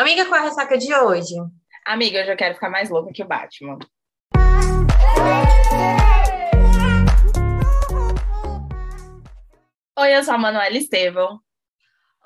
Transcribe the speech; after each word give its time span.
Amiga, 0.00 0.24
qual 0.24 0.36
é 0.36 0.38
a 0.38 0.44
ressaca 0.44 0.78
de 0.78 0.94
hoje? 0.94 1.34
Amiga, 1.84 2.20
eu 2.20 2.24
já 2.24 2.34
quero 2.34 2.54
ficar 2.54 2.70
mais 2.70 2.88
louca 2.88 3.12
que 3.12 3.22
o 3.22 3.26
Batman. 3.26 3.78
Oi, 9.98 10.16
eu 10.16 10.24
sou 10.24 10.32
a 10.32 10.38
Manuela 10.38 10.74
Estevão. 10.74 11.38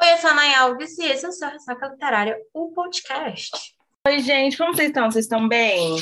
Oi, 0.00 0.12
eu 0.12 0.18
sou 0.18 0.30
a 0.30 0.34
Nay 0.34 0.54
Alves 0.54 0.96
e 0.98 1.06
esse 1.06 1.26
é 1.26 1.28
o 1.28 1.32
seu 1.32 1.48
Ressaca 1.48 1.88
Literária, 1.88 2.38
o 2.54 2.72
podcast. 2.72 3.50
Oi, 4.06 4.20
gente, 4.20 4.56
como 4.56 4.72
vocês 4.72 4.90
estão? 4.90 5.10
Vocês 5.10 5.24
estão 5.24 5.48
bem? 5.48 5.96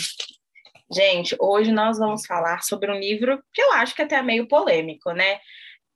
Gente, 0.93 1.35
hoje 1.41 1.73
nós 1.73 1.99
vamos 1.99 2.27
falar 2.27 2.63
sobre 2.63 2.93
um 2.93 2.99
livro 2.99 3.43
que 3.51 3.63
eu 3.63 3.73
acho 3.73 3.95
que 3.95 4.03
até 4.03 4.17
é 4.17 4.23
meio 4.23 4.47
polêmico, 4.47 5.11
né? 5.13 5.41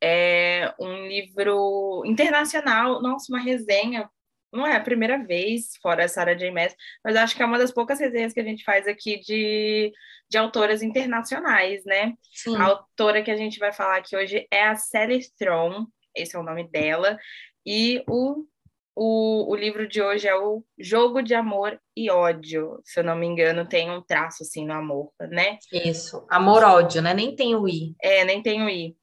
É 0.02 0.74
um 0.80 1.06
livro 1.06 2.02
internacional, 2.06 3.02
nossa, 3.02 3.30
uma 3.30 3.42
resenha. 3.42 4.08
Não 4.56 4.66
é 4.66 4.74
a 4.74 4.80
primeira 4.80 5.22
vez, 5.22 5.76
fora 5.82 6.04
a 6.04 6.08
Sarah 6.08 6.34
J. 6.34 6.50
Maas, 6.50 6.74
mas 7.04 7.14
acho 7.14 7.36
que 7.36 7.42
é 7.42 7.46
uma 7.46 7.58
das 7.58 7.70
poucas 7.70 8.00
resenhas 8.00 8.32
que 8.32 8.40
a 8.40 8.44
gente 8.44 8.64
faz 8.64 8.88
aqui 8.88 9.20
de, 9.20 9.92
de 10.30 10.38
autoras 10.38 10.82
internacionais, 10.82 11.84
né? 11.84 12.14
Sim. 12.32 12.56
A 12.56 12.64
autora 12.64 13.22
que 13.22 13.30
a 13.30 13.36
gente 13.36 13.58
vai 13.58 13.72
falar 13.72 13.98
aqui 13.98 14.16
hoje 14.16 14.46
é 14.50 14.64
a 14.64 14.74
Sally 14.74 15.18
Strom, 15.18 15.84
esse 16.16 16.34
é 16.34 16.38
o 16.38 16.42
nome 16.42 16.66
dela, 16.70 17.18
e 17.66 18.02
o, 18.08 18.46
o, 18.94 19.52
o 19.52 19.54
livro 19.54 19.86
de 19.86 20.00
hoje 20.00 20.26
é 20.26 20.34
o 20.34 20.64
Jogo 20.78 21.20
de 21.20 21.34
Amor 21.34 21.78
e 21.94 22.10
Ódio, 22.10 22.80
se 22.82 22.98
eu 22.98 23.04
não 23.04 23.14
me 23.14 23.26
engano, 23.26 23.68
tem 23.68 23.90
um 23.90 24.00
traço 24.00 24.42
assim 24.42 24.64
no 24.64 24.72
amor, 24.72 25.12
né? 25.20 25.58
Isso, 25.70 26.26
amor-ódio, 26.30 27.02
né? 27.02 27.12
Nem 27.12 27.36
tem 27.36 27.54
o 27.54 27.68
I. 27.68 27.94
É, 28.02 28.24
nem 28.24 28.42
tem 28.42 28.62
o 28.62 28.70
I. 28.70 28.96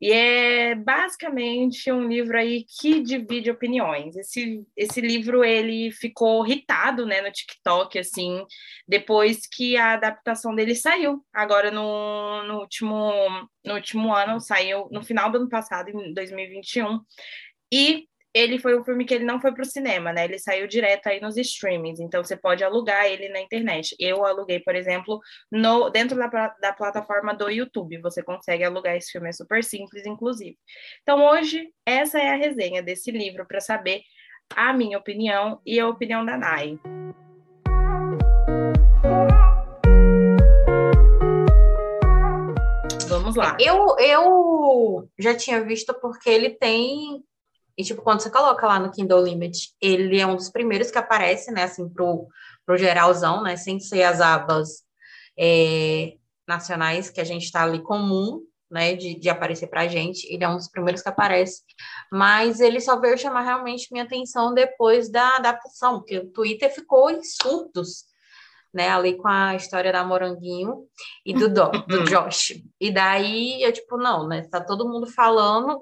E 0.00 0.12
é 0.12 0.74
basicamente 0.74 1.90
um 1.90 2.06
livro 2.06 2.36
aí 2.36 2.64
que 2.80 3.00
divide 3.02 3.50
opiniões. 3.50 4.14
Esse, 4.16 4.66
esse 4.76 5.00
livro 5.00 5.42
ele 5.42 5.90
ficou 5.90 6.46
irritado, 6.46 7.06
né, 7.06 7.22
no 7.22 7.32
TikTok, 7.32 7.98
assim, 7.98 8.44
depois 8.86 9.46
que 9.46 9.76
a 9.76 9.94
adaptação 9.94 10.54
dele 10.54 10.74
saiu. 10.74 11.24
Agora 11.32 11.70
no, 11.70 12.42
no, 12.44 12.58
último, 12.60 13.12
no 13.64 13.74
último 13.74 14.14
ano, 14.14 14.38
saiu 14.40 14.86
no 14.90 15.02
final 15.02 15.30
do 15.30 15.38
ano 15.38 15.48
passado, 15.48 15.88
em 15.88 16.12
2021. 16.12 17.00
E 17.72 18.06
ele 18.36 18.58
foi 18.58 18.78
um 18.78 18.84
filme 18.84 19.06
que 19.06 19.14
ele 19.14 19.24
não 19.24 19.40
foi 19.40 19.50
para 19.50 19.62
o 19.62 19.64
cinema, 19.64 20.12
né? 20.12 20.26
Ele 20.26 20.38
saiu 20.38 20.68
direto 20.68 21.06
aí 21.06 21.18
nos 21.20 21.38
streamings, 21.38 21.98
então 21.98 22.22
você 22.22 22.36
pode 22.36 22.62
alugar 22.62 23.06
ele 23.06 23.30
na 23.30 23.40
internet. 23.40 23.96
Eu 23.98 24.26
aluguei, 24.26 24.60
por 24.60 24.74
exemplo, 24.74 25.18
no 25.50 25.88
dentro 25.88 26.18
da, 26.18 26.28
da 26.60 26.72
plataforma 26.74 27.32
do 27.32 27.48
YouTube. 27.48 27.98
Você 28.02 28.22
consegue 28.22 28.62
alugar 28.62 28.94
esse 28.94 29.10
filme, 29.10 29.30
é 29.30 29.32
super 29.32 29.64
simples, 29.64 30.04
inclusive. 30.04 30.58
Então 31.02 31.24
hoje 31.26 31.70
essa 31.86 32.18
é 32.18 32.28
a 32.28 32.36
resenha 32.36 32.82
desse 32.82 33.10
livro 33.10 33.46
para 33.46 33.60
saber 33.60 34.02
a 34.54 34.70
minha 34.74 34.98
opinião 34.98 35.58
e 35.64 35.80
a 35.80 35.88
opinião 35.88 36.22
da 36.22 36.36
Nai. 36.36 36.78
Vamos 43.08 43.34
lá. 43.34 43.56
Eu, 43.58 43.96
eu 43.98 45.08
já 45.18 45.34
tinha 45.34 45.64
visto 45.64 45.94
porque 45.94 46.28
ele 46.28 46.50
tem. 46.50 47.24
E, 47.76 47.84
tipo, 47.84 48.02
quando 48.02 48.20
você 48.20 48.30
coloca 48.30 48.66
lá 48.66 48.78
no 48.78 48.90
Kindle 48.90 49.22
Limit, 49.22 49.74
ele 49.80 50.18
é 50.18 50.26
um 50.26 50.36
dos 50.36 50.50
primeiros 50.50 50.90
que 50.90 50.98
aparece, 50.98 51.50
né, 51.50 51.64
assim, 51.64 51.88
pro, 51.88 52.26
pro 52.64 52.78
geralzão, 52.78 53.42
né, 53.42 53.56
sem 53.56 53.78
ser 53.78 54.02
as 54.02 54.20
abas 54.20 54.82
é, 55.38 56.14
nacionais 56.48 57.10
que 57.10 57.20
a 57.20 57.24
gente 57.24 57.50
tá 57.52 57.62
ali 57.62 57.82
comum, 57.82 58.40
né, 58.70 58.96
de, 58.96 59.14
de 59.14 59.28
aparecer 59.28 59.68
pra 59.68 59.88
gente. 59.88 60.26
Ele 60.32 60.42
é 60.42 60.48
um 60.48 60.56
dos 60.56 60.68
primeiros 60.68 61.02
que 61.02 61.08
aparece. 61.08 61.62
Mas 62.10 62.60
ele 62.60 62.80
só 62.80 62.98
veio 62.98 63.18
chamar 63.18 63.42
realmente 63.42 63.88
minha 63.92 64.04
atenção 64.04 64.54
depois 64.54 65.10
da 65.10 65.36
adaptação, 65.36 65.98
porque 65.98 66.18
o 66.18 66.30
Twitter 66.30 66.74
ficou 66.74 67.10
em 67.10 67.22
surtos 67.22 68.06
né, 68.76 68.90
ali 68.90 69.16
com 69.16 69.26
a 69.26 69.54
história 69.54 69.90
da 69.90 70.04
Moranguinho 70.04 70.86
e 71.24 71.32
do, 71.32 71.48
do, 71.48 71.70
do 71.86 72.04
Josh. 72.10 72.62
E 72.78 72.90
daí 72.90 73.62
eu, 73.62 73.72
tipo, 73.72 73.96
não, 73.96 74.28
né, 74.28 74.46
tá 74.50 74.60
todo 74.60 74.86
mundo 74.86 75.06
falando, 75.06 75.80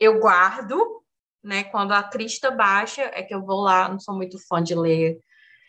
eu 0.00 0.18
guardo, 0.18 1.01
né, 1.42 1.64
quando 1.64 1.92
a 1.92 2.02
crista 2.02 2.50
baixa, 2.50 3.02
é 3.02 3.22
que 3.22 3.34
eu 3.34 3.44
vou 3.44 3.60
lá, 3.60 3.88
não 3.88 3.98
sou 3.98 4.14
muito 4.14 4.38
fã 4.46 4.62
de 4.62 4.74
ler 4.74 5.18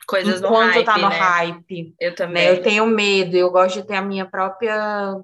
Coisas 0.05 0.41
enquanto 0.41 0.73
hype, 0.73 0.85
tá 0.85 0.97
no 0.97 1.09
né? 1.09 1.17
hype, 1.17 1.95
Eu 1.99 2.09
né, 2.09 2.15
também. 2.15 2.47
eu 2.47 2.61
tenho 2.61 2.85
medo, 2.85 3.35
eu 3.37 3.49
gosto 3.49 3.81
de 3.81 3.87
ter 3.87 3.95
a 3.95 4.01
minha 4.01 4.25
própria 4.25 5.15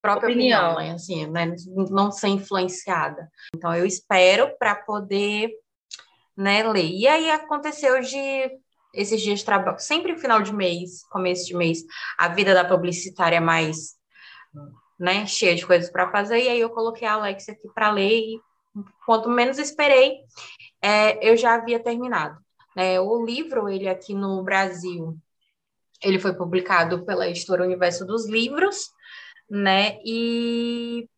própria 0.00 0.30
opinião, 0.30 0.72
Opinião. 0.72 0.88
né, 0.88 0.94
assim, 0.94 1.26
né, 1.26 1.54
não 1.90 2.10
ser 2.10 2.28
influenciada. 2.28 3.30
Então 3.54 3.72
eu 3.74 3.86
espero 3.86 4.56
para 4.58 4.74
poder, 4.74 5.50
né, 6.36 6.62
ler. 6.68 6.90
E 6.90 7.06
aí 7.06 7.30
aconteceu 7.30 8.00
de 8.00 8.50
esses 8.94 9.20
dias 9.20 9.38
de 9.38 9.44
trabalho, 9.44 9.78
sempre 9.78 10.16
final 10.18 10.42
de 10.42 10.52
mês, 10.52 11.02
começo 11.08 11.46
de 11.46 11.54
mês, 11.54 11.84
a 12.18 12.28
vida 12.28 12.52
da 12.52 12.64
publicitária 12.64 13.36
é 13.36 13.40
mais, 13.40 13.94
né, 14.98 15.24
cheia 15.26 15.54
de 15.54 15.66
coisas 15.66 15.90
para 15.90 16.10
fazer, 16.10 16.42
e 16.42 16.48
aí 16.48 16.60
eu 16.60 16.70
coloquei 16.70 17.06
a 17.06 17.14
Alexa 17.14 17.52
aqui 17.52 17.68
para 17.74 17.90
ler, 17.90 18.18
e 18.18 18.40
quanto 19.04 19.28
menos 19.28 19.58
esperei, 19.58 20.20
é, 20.80 21.28
eu 21.28 21.36
já 21.36 21.54
havia 21.54 21.80
terminado. 21.80 22.38
né? 22.76 23.00
o 23.00 23.24
livro, 23.24 23.68
ele 23.68 23.88
aqui 23.88 24.14
no 24.14 24.42
Brasil, 24.42 25.16
ele 26.02 26.18
foi 26.18 26.34
publicado 26.34 27.04
pela 27.04 27.28
editora 27.28 27.64
Universo 27.64 28.04
dos 28.04 28.28
Livros, 28.28 28.90
né, 29.48 29.98
e 30.04 31.08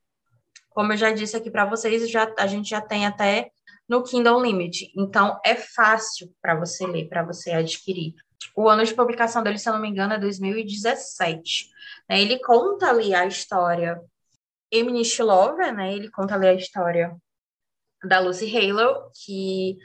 como 0.71 0.93
eu 0.93 0.97
já 0.97 1.13
disse 1.13 1.37
aqui 1.37 1.51
para 1.51 1.65
vocês, 1.65 2.11
já, 2.11 2.33
a 2.37 2.47
gente 2.49 2.69
já 2.69 2.81
tem 2.81 3.07
até 3.07 3.51
no 3.89 4.03
Kindle 4.03 4.43
Limit. 4.43 4.93
Então, 4.97 5.39
é 5.45 5.55
fácil 5.55 6.35
para 6.43 6.57
você 6.57 6.85
ler, 6.87 7.09
para 7.09 7.23
você 7.23 7.53
adquirir. 7.53 8.15
O 8.57 8.69
ano 8.69 8.85
de 8.85 8.93
publicação 8.93 9.43
dele, 9.43 9.59
se 9.59 9.69
eu 9.69 9.73
não 9.73 9.81
me 9.81 9.89
engano, 9.89 10.15
é 10.15 10.19
2017. 10.19 11.71
né? 12.09 12.21
Ele 12.21 12.41
conta 12.41 12.89
ali 12.89 13.15
a 13.15 13.25
história 13.27 14.01
Emily 14.71 15.05
Schlover, 15.05 15.73
né? 15.73 15.95
Ele 15.95 16.11
conta 16.11 16.35
ali 16.35 16.49
a 16.49 16.55
história 16.55 17.17
da 18.07 18.21
Lucy 18.21 18.51
Halo, 18.57 19.11
que 19.25 19.77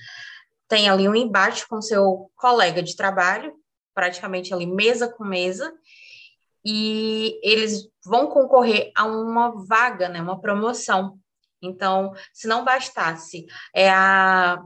tem 0.68 0.88
ali 0.90 1.08
um 1.08 1.16
embate 1.16 1.68
com 1.68 1.82
seu 1.82 2.32
colega 2.36 2.84
de 2.84 2.96
trabalho, 2.96 3.54
praticamente 3.94 4.54
ali 4.54 4.66
mesa 4.66 5.12
com 5.12 5.26
mesa, 5.26 5.74
e 6.66 7.40
eles 7.44 7.90
vão 8.06 8.28
concorrer 8.28 8.92
a 8.96 9.06
uma 9.06 9.66
vaga, 9.66 10.10
né? 10.10 10.22
Uma 10.22 10.40
promoção. 10.40 11.18
Então, 11.62 12.14
se 12.34 12.48
não 12.48 12.64
bastasse 12.64 13.46
é 13.74 13.90
a, 13.90 14.62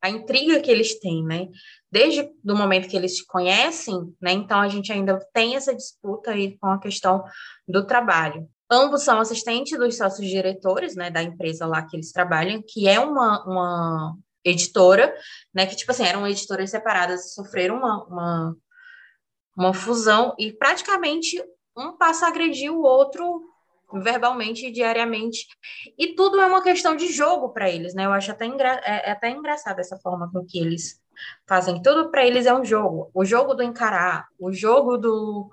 a 0.00 0.10
intriga 0.10 0.60
que 0.60 0.70
eles 0.70 0.98
têm, 0.98 1.24
né? 1.24 1.48
Desde 1.90 2.30
do 2.42 2.56
momento 2.56 2.88
que 2.88 2.96
eles 2.96 3.18
se 3.18 3.26
conhecem, 3.26 4.14
né? 4.20 4.32
Então 4.32 4.60
a 4.60 4.68
gente 4.68 4.92
ainda 4.92 5.18
tem 5.32 5.56
essa 5.56 5.74
disputa 5.74 6.30
aí 6.30 6.56
com 6.58 6.68
a 6.68 6.80
questão 6.80 7.24
do 7.68 7.86
trabalho. 7.86 8.48
Ambos 8.70 9.02
são 9.02 9.20
assistentes 9.20 9.78
dos 9.78 9.96
sócios 9.96 10.28
diretores, 10.28 10.96
né, 10.96 11.10
da 11.10 11.22
empresa 11.22 11.66
lá 11.66 11.82
que 11.82 11.96
eles 11.96 12.12
trabalham, 12.12 12.62
que 12.66 12.88
é 12.88 12.98
uma, 12.98 13.44
uma 13.44 14.16
editora, 14.44 15.14
né, 15.54 15.66
que 15.66 15.76
tipo 15.76 15.90
assim, 15.92 16.04
eram 16.04 16.26
editoras 16.26 16.70
separadas, 16.70 17.34
sofreram 17.34 17.76
uma, 17.76 18.04
uma, 18.04 18.56
uma 19.56 19.74
fusão 19.74 20.34
e 20.38 20.52
praticamente 20.52 21.42
um 21.76 21.96
passa 21.96 22.26
a 22.26 22.28
agredir 22.28 22.72
o 22.72 22.82
outro 22.82 23.44
verbalmente 23.92 24.70
diariamente. 24.70 25.46
E 25.96 26.14
tudo 26.14 26.40
é 26.40 26.46
uma 26.46 26.62
questão 26.62 26.96
de 26.96 27.06
jogo 27.08 27.50
para 27.50 27.70
eles, 27.70 27.94
né? 27.94 28.04
Eu 28.04 28.12
acho 28.12 28.32
até, 28.32 28.46
engra 28.46 28.80
é, 28.84 29.10
é 29.10 29.12
até 29.12 29.30
engraçado 29.30 29.78
essa 29.78 29.96
forma 29.98 30.30
com 30.32 30.44
que 30.44 30.58
eles 30.58 31.00
fazem. 31.46 31.80
Tudo 31.82 32.10
para 32.10 32.26
eles 32.26 32.46
é 32.46 32.54
um 32.54 32.64
jogo. 32.64 33.10
O 33.14 33.24
jogo 33.24 33.54
do 33.54 33.62
encarar, 33.62 34.26
o 34.38 34.52
jogo 34.52 34.96
do, 34.96 35.50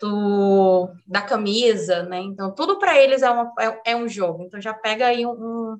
do 0.00 0.88
da 1.06 1.22
camisa, 1.22 2.02
né? 2.04 2.20
Então, 2.20 2.54
tudo 2.54 2.78
para 2.78 2.98
eles 3.00 3.22
é, 3.22 3.30
uma, 3.30 3.52
é, 3.58 3.92
é, 3.92 3.96
um 3.96 4.08
jogo. 4.08 4.42
Então, 4.42 4.60
já 4.60 4.74
pega 4.74 5.06
aí 5.06 5.26
um, 5.26 5.78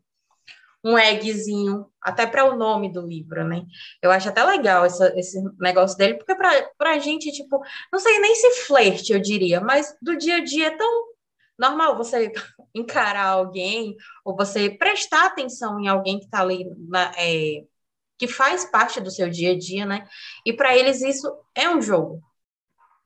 um 0.84 0.98
eggzinho, 0.98 1.86
até 2.00 2.26
para 2.26 2.44
o 2.44 2.56
nome 2.56 2.92
do 2.92 3.00
livro, 3.00 3.44
né? 3.44 3.64
Eu 4.02 4.10
acho 4.10 4.28
até 4.28 4.44
legal 4.44 4.84
essa, 4.84 5.12
esse 5.18 5.42
negócio 5.58 5.96
dele, 5.96 6.14
porque 6.14 6.34
para 6.34 6.90
a 6.92 6.98
gente, 6.98 7.32
tipo, 7.32 7.60
não 7.92 7.98
sei 7.98 8.18
nem 8.18 8.34
se 8.34 8.50
flerte, 8.66 9.12
eu 9.12 9.20
diria, 9.20 9.60
mas 9.60 9.96
do 10.02 10.16
dia 10.16 10.36
a 10.36 10.44
dia 10.44 10.66
é 10.68 10.76
tão 10.76 11.14
normal 11.58 11.96
você 11.96 12.32
encarar 12.74 13.28
alguém 13.28 13.96
ou 14.24 14.36
você 14.36 14.70
prestar 14.70 15.26
atenção 15.26 15.80
em 15.80 15.88
alguém 15.88 16.18
que 16.18 16.26
está 16.26 16.40
ali 16.40 16.66
na, 16.88 17.12
é, 17.16 17.64
que 18.18 18.28
faz 18.28 18.64
parte 18.64 19.00
do 19.00 19.10
seu 19.10 19.28
dia 19.28 19.52
a 19.52 19.58
dia, 19.58 19.86
né? 19.86 20.06
E 20.44 20.52
para 20.52 20.76
eles 20.76 21.02
isso 21.02 21.32
é 21.54 21.68
um 21.68 21.80
jogo. 21.80 22.22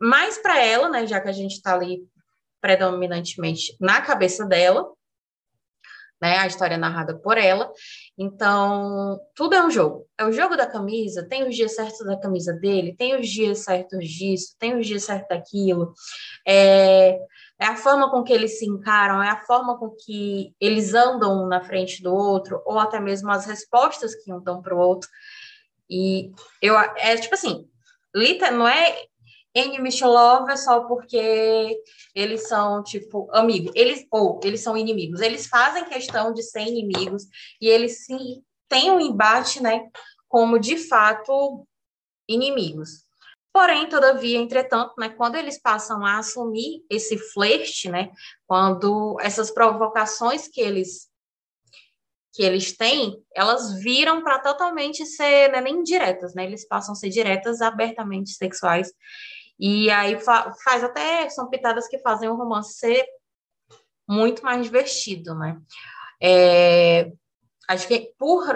Mas 0.00 0.38
para 0.38 0.62
ela, 0.62 0.88
né, 0.88 1.06
já 1.06 1.20
que 1.20 1.28
a 1.28 1.32
gente 1.32 1.52
está 1.52 1.74
ali 1.74 2.06
predominantemente 2.60 3.76
na 3.80 4.00
cabeça 4.00 4.44
dela, 4.44 4.92
né, 6.20 6.36
a 6.38 6.46
história 6.46 6.74
é 6.74 6.78
narrada 6.78 7.16
por 7.16 7.38
ela, 7.38 7.72
então 8.16 9.20
tudo 9.34 9.54
é 9.54 9.64
um 9.64 9.70
jogo. 9.70 10.06
É 10.18 10.24
o 10.24 10.32
jogo 10.32 10.56
da 10.56 10.66
camisa, 10.66 11.26
tem 11.28 11.48
os 11.48 11.54
dias 11.54 11.74
certos 11.74 12.04
da 12.04 12.16
camisa 12.16 12.52
dele, 12.52 12.96
tem 12.96 13.18
os 13.18 13.28
dias 13.28 13.60
certos 13.60 14.06
disso, 14.08 14.56
tem 14.58 14.76
os 14.76 14.86
dias 14.86 15.04
certos 15.04 15.28
daquilo. 15.28 15.94
É, 16.46 17.18
é 17.60 17.66
a 17.66 17.76
forma 17.76 18.10
com 18.10 18.24
que 18.24 18.32
eles 18.32 18.58
se 18.58 18.66
encaram, 18.66 19.22
é 19.22 19.30
a 19.30 19.40
forma 19.42 19.78
com 19.78 19.90
que 19.90 20.54
eles 20.60 20.92
andam 20.94 21.44
um 21.44 21.46
na 21.46 21.60
frente 21.60 22.02
do 22.02 22.12
outro, 22.12 22.60
ou 22.64 22.78
até 22.78 22.98
mesmo 23.00 23.30
as 23.30 23.46
respostas 23.46 24.14
que 24.16 24.32
um 24.32 24.40
dão 24.40 24.60
para 24.60 24.74
o 24.74 24.78
outro. 24.78 25.08
E 25.88 26.32
eu 26.60 26.76
é 26.76 27.16
tipo 27.16 27.34
assim, 27.34 27.68
Lita 28.14 28.50
não 28.50 28.66
é 28.66 29.04
enemy 29.54 29.90
love 30.02 30.56
só 30.56 30.80
porque 30.84 31.80
eles 32.14 32.48
são 32.48 32.82
tipo 32.82 33.28
amigos, 33.32 33.72
eles 33.74 34.06
ou 34.10 34.40
eles 34.42 34.60
são 34.60 34.76
inimigos. 34.76 35.20
Eles 35.20 35.46
fazem 35.46 35.84
questão 35.84 36.32
de 36.32 36.42
ser 36.42 36.62
inimigos 36.62 37.24
e 37.60 37.68
eles 37.68 38.06
têm 38.68 38.90
um 38.90 39.00
embate, 39.00 39.62
né, 39.62 39.88
como 40.28 40.58
de 40.58 40.76
fato 40.76 41.66
inimigos. 42.28 43.06
Porém, 43.52 43.88
todavia, 43.88 44.38
entretanto, 44.38 44.94
né, 44.98 45.08
quando 45.08 45.36
eles 45.36 45.60
passam 45.60 46.04
a 46.04 46.18
assumir 46.18 46.84
esse 46.88 47.18
flerte, 47.18 47.88
né, 47.88 48.10
quando 48.46 49.16
essas 49.20 49.50
provocações 49.50 50.46
que 50.46 50.60
eles 50.60 51.08
que 52.38 52.42
eles 52.44 52.76
têm, 52.76 53.20
elas 53.34 53.82
viram 53.82 54.22
para 54.22 54.38
totalmente 54.38 55.04
ser 55.04 55.50
né, 55.50 55.60
nem 55.60 55.82
diretas, 55.82 56.36
né? 56.36 56.44
Eles 56.44 56.64
passam 56.64 56.92
a 56.92 56.94
ser 56.94 57.08
diretas, 57.08 57.60
abertamente 57.60 58.30
sexuais. 58.30 58.92
E 59.58 59.90
aí 59.90 60.18
fa 60.20 60.52
faz 60.64 60.84
até 60.84 61.28
são 61.30 61.48
pitadas 61.48 61.88
que 61.88 61.98
fazem 61.98 62.28
o 62.28 62.36
romance 62.36 62.74
ser 62.74 63.04
muito 64.08 64.42
mais 64.42 64.64
divertido, 64.64 65.34
né? 65.34 65.60
É, 66.22 67.12
acho 67.68 67.86
que 67.86 68.12
por 68.18 68.46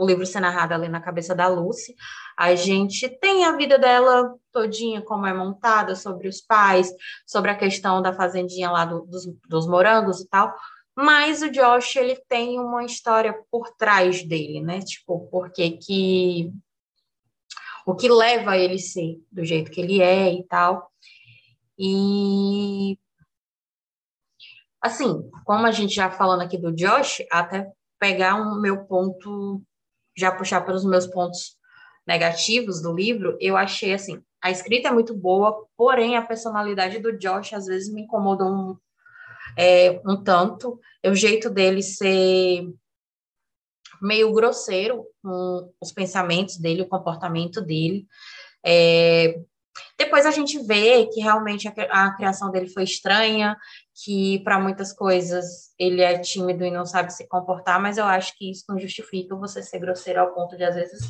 o 0.00 0.06
livro 0.06 0.24
ser 0.24 0.40
narrado 0.40 0.72
ali 0.72 0.88
na 0.88 1.00
cabeça 1.00 1.34
da 1.34 1.46
Lucy, 1.46 1.94
a 2.34 2.54
gente 2.54 3.06
tem 3.20 3.44
a 3.44 3.54
vida 3.54 3.78
dela 3.78 4.34
todinha, 4.50 5.02
como 5.02 5.26
é 5.26 5.34
montada, 5.34 5.94
sobre 5.94 6.26
os 6.26 6.40
pais, 6.40 6.90
sobre 7.26 7.50
a 7.50 7.54
questão 7.54 8.00
da 8.00 8.14
fazendinha 8.14 8.70
lá 8.70 8.86
do, 8.86 9.02
dos, 9.02 9.26
dos 9.46 9.66
morangos 9.68 10.22
e 10.22 10.28
tal, 10.28 10.54
mas 10.96 11.42
o 11.42 11.50
Josh, 11.50 11.96
ele 11.96 12.16
tem 12.28 12.58
uma 12.58 12.82
história 12.82 13.34
por 13.50 13.70
trás 13.76 14.22
dele, 14.22 14.62
né? 14.62 14.80
Tipo, 14.80 15.28
porque 15.30 15.72
que... 15.72 16.50
O 17.90 17.96
que 17.96 18.08
leva 18.08 18.56
ele 18.56 18.74
a 18.74 18.78
ser 18.78 19.20
do 19.32 19.44
jeito 19.44 19.68
que 19.68 19.80
ele 19.80 20.00
é 20.00 20.32
e 20.32 20.44
tal. 20.44 20.92
E... 21.76 22.96
Assim, 24.80 25.28
como 25.44 25.66
a 25.66 25.72
gente 25.72 25.92
já 25.92 26.08
falando 26.08 26.42
aqui 26.42 26.56
do 26.56 26.72
Josh, 26.72 27.20
até 27.32 27.68
pegar 27.98 28.36
um 28.36 28.60
meu 28.60 28.84
ponto, 28.84 29.60
já 30.16 30.30
puxar 30.30 30.60
pelos 30.60 30.84
meus 30.84 31.08
pontos 31.08 31.56
negativos 32.06 32.80
do 32.80 32.94
livro, 32.94 33.36
eu 33.40 33.56
achei 33.56 33.92
assim, 33.92 34.22
a 34.40 34.52
escrita 34.52 34.88
é 34.88 34.92
muito 34.92 35.12
boa, 35.12 35.66
porém 35.76 36.16
a 36.16 36.22
personalidade 36.22 37.00
do 37.00 37.18
Josh 37.18 37.52
às 37.54 37.66
vezes 37.66 37.92
me 37.92 38.02
incomodou 38.02 38.48
um, 38.48 38.76
é, 39.58 40.00
um 40.06 40.22
tanto, 40.22 40.78
o 41.04 41.14
jeito 41.14 41.50
dele 41.50 41.82
ser 41.82 42.72
meio 44.00 44.32
grosseiro 44.32 45.04
com 45.22 45.72
os 45.80 45.92
pensamentos 45.92 46.56
dele, 46.56 46.82
o 46.82 46.88
comportamento 46.88 47.60
dele. 47.60 48.06
É, 48.64 49.38
depois 49.98 50.26
a 50.26 50.30
gente 50.30 50.58
vê 50.58 51.06
que 51.06 51.20
realmente 51.20 51.68
a, 51.68 51.72
a 52.06 52.16
criação 52.16 52.50
dele 52.50 52.68
foi 52.68 52.84
estranha, 52.84 53.56
que 54.04 54.40
para 54.40 54.58
muitas 54.58 54.92
coisas 54.92 55.72
ele 55.78 56.02
é 56.02 56.18
tímido 56.18 56.64
e 56.64 56.70
não 56.70 56.86
sabe 56.86 57.12
se 57.12 57.26
comportar, 57.28 57.80
mas 57.80 57.98
eu 57.98 58.04
acho 58.04 58.36
que 58.36 58.50
isso 58.50 58.64
não 58.68 58.78
justifica 58.78 59.36
você 59.36 59.62
ser 59.62 59.78
grosseiro 59.78 60.20
ao 60.20 60.34
ponto 60.34 60.56
de, 60.56 60.64
às 60.64 60.74
vezes, 60.74 61.00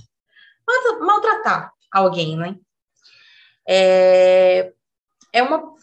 maltratar 1.01 1.73
alguém, 1.93 2.37
né? 2.37 2.57
É, 3.69 4.73
é 5.33 5.43
uma 5.43 5.75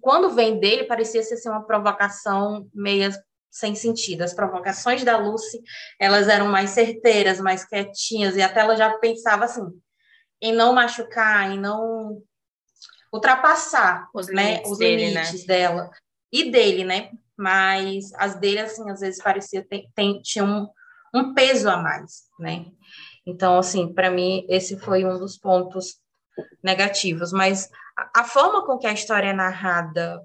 quando 0.00 0.30
vem 0.30 0.58
dele, 0.58 0.84
parecia 0.84 1.22
ser 1.22 1.48
uma 1.48 1.64
provocação 1.64 2.68
meia 2.74 3.10
sem 3.50 3.74
sentido. 3.74 4.22
As 4.22 4.34
provocações 4.34 5.04
da 5.04 5.16
Lucy, 5.16 5.62
elas 5.98 6.28
eram 6.28 6.48
mais 6.48 6.70
certeiras, 6.70 7.40
mais 7.40 7.64
quietinhas, 7.64 8.36
e 8.36 8.42
até 8.42 8.60
ela 8.60 8.76
já 8.76 8.98
pensava 8.98 9.44
assim, 9.44 9.64
em 10.40 10.52
não 10.52 10.72
machucar, 10.72 11.50
em 11.50 11.58
não 11.58 12.22
ultrapassar 13.12 14.08
os 14.14 14.28
né, 14.28 14.50
limites, 14.50 14.70
os 14.70 14.78
dele, 14.78 15.02
né? 15.02 15.22
limites 15.22 15.40
né? 15.40 15.46
dela 15.46 15.90
e 16.32 16.50
dele, 16.50 16.84
né? 16.84 17.10
Mas 17.36 18.12
as 18.14 18.34
dele, 18.38 18.60
assim, 18.60 18.88
às 18.90 19.00
vezes 19.00 19.22
parecia 19.22 19.66
tem, 19.66 19.90
tem, 19.94 20.20
tinha 20.22 20.44
um, 20.44 20.68
um 21.14 21.34
peso 21.34 21.68
a 21.68 21.76
mais, 21.76 22.24
né? 22.38 22.66
Então, 23.26 23.58
assim, 23.58 23.92
para 23.92 24.10
mim, 24.10 24.46
esse 24.48 24.78
foi 24.78 25.04
um 25.04 25.18
dos 25.18 25.36
pontos 25.36 26.00
negativos. 26.62 27.32
Mas 27.32 27.68
a 28.14 28.24
forma 28.24 28.64
com 28.64 28.78
que 28.78 28.86
a 28.86 28.92
história 28.92 29.28
é 29.28 29.32
narrada, 29.32 30.24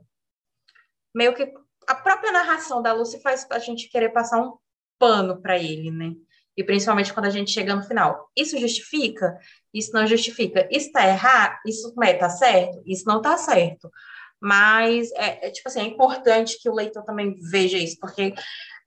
meio 1.14 1.34
que 1.34 1.52
a 1.92 1.96
própria 1.96 2.32
narração 2.32 2.82
da 2.82 2.94
Lucy 2.94 3.22
faz 3.22 3.46
a 3.52 3.60
gente 3.60 3.90
querer 3.90 4.10
passar 4.10 4.42
um 4.42 4.54
pano 4.98 5.42
para 5.42 5.58
ele, 5.58 5.92
né? 5.92 6.14
E 6.56 6.64
principalmente 6.64 7.14
quando 7.14 7.26
a 7.26 7.30
gente 7.30 7.52
chega 7.52 7.76
no 7.76 7.84
final. 7.84 8.30
Isso 8.36 8.58
justifica? 8.58 9.38
Isso 9.74 9.92
não 9.94 10.08
justifica. 10.08 10.68
Isso 10.72 10.88
está 10.88 11.06
errado? 11.06 11.60
Isso 11.66 11.90
está 11.90 12.18
tá 12.18 12.30
certo? 12.30 12.82
Isso 12.86 13.06
não 13.06 13.18
está 13.18 13.38
certo. 13.38 13.92
Mas, 14.40 15.12
é, 15.14 15.48
é, 15.48 15.52
tipo 15.52 15.68
assim, 15.68 15.82
é 15.82 15.84
importante 15.84 16.58
que 16.62 16.70
o 16.70 16.74
leitor 16.74 17.04
também 17.04 17.36
veja 17.52 17.78
isso, 17.78 17.98
porque 18.00 18.34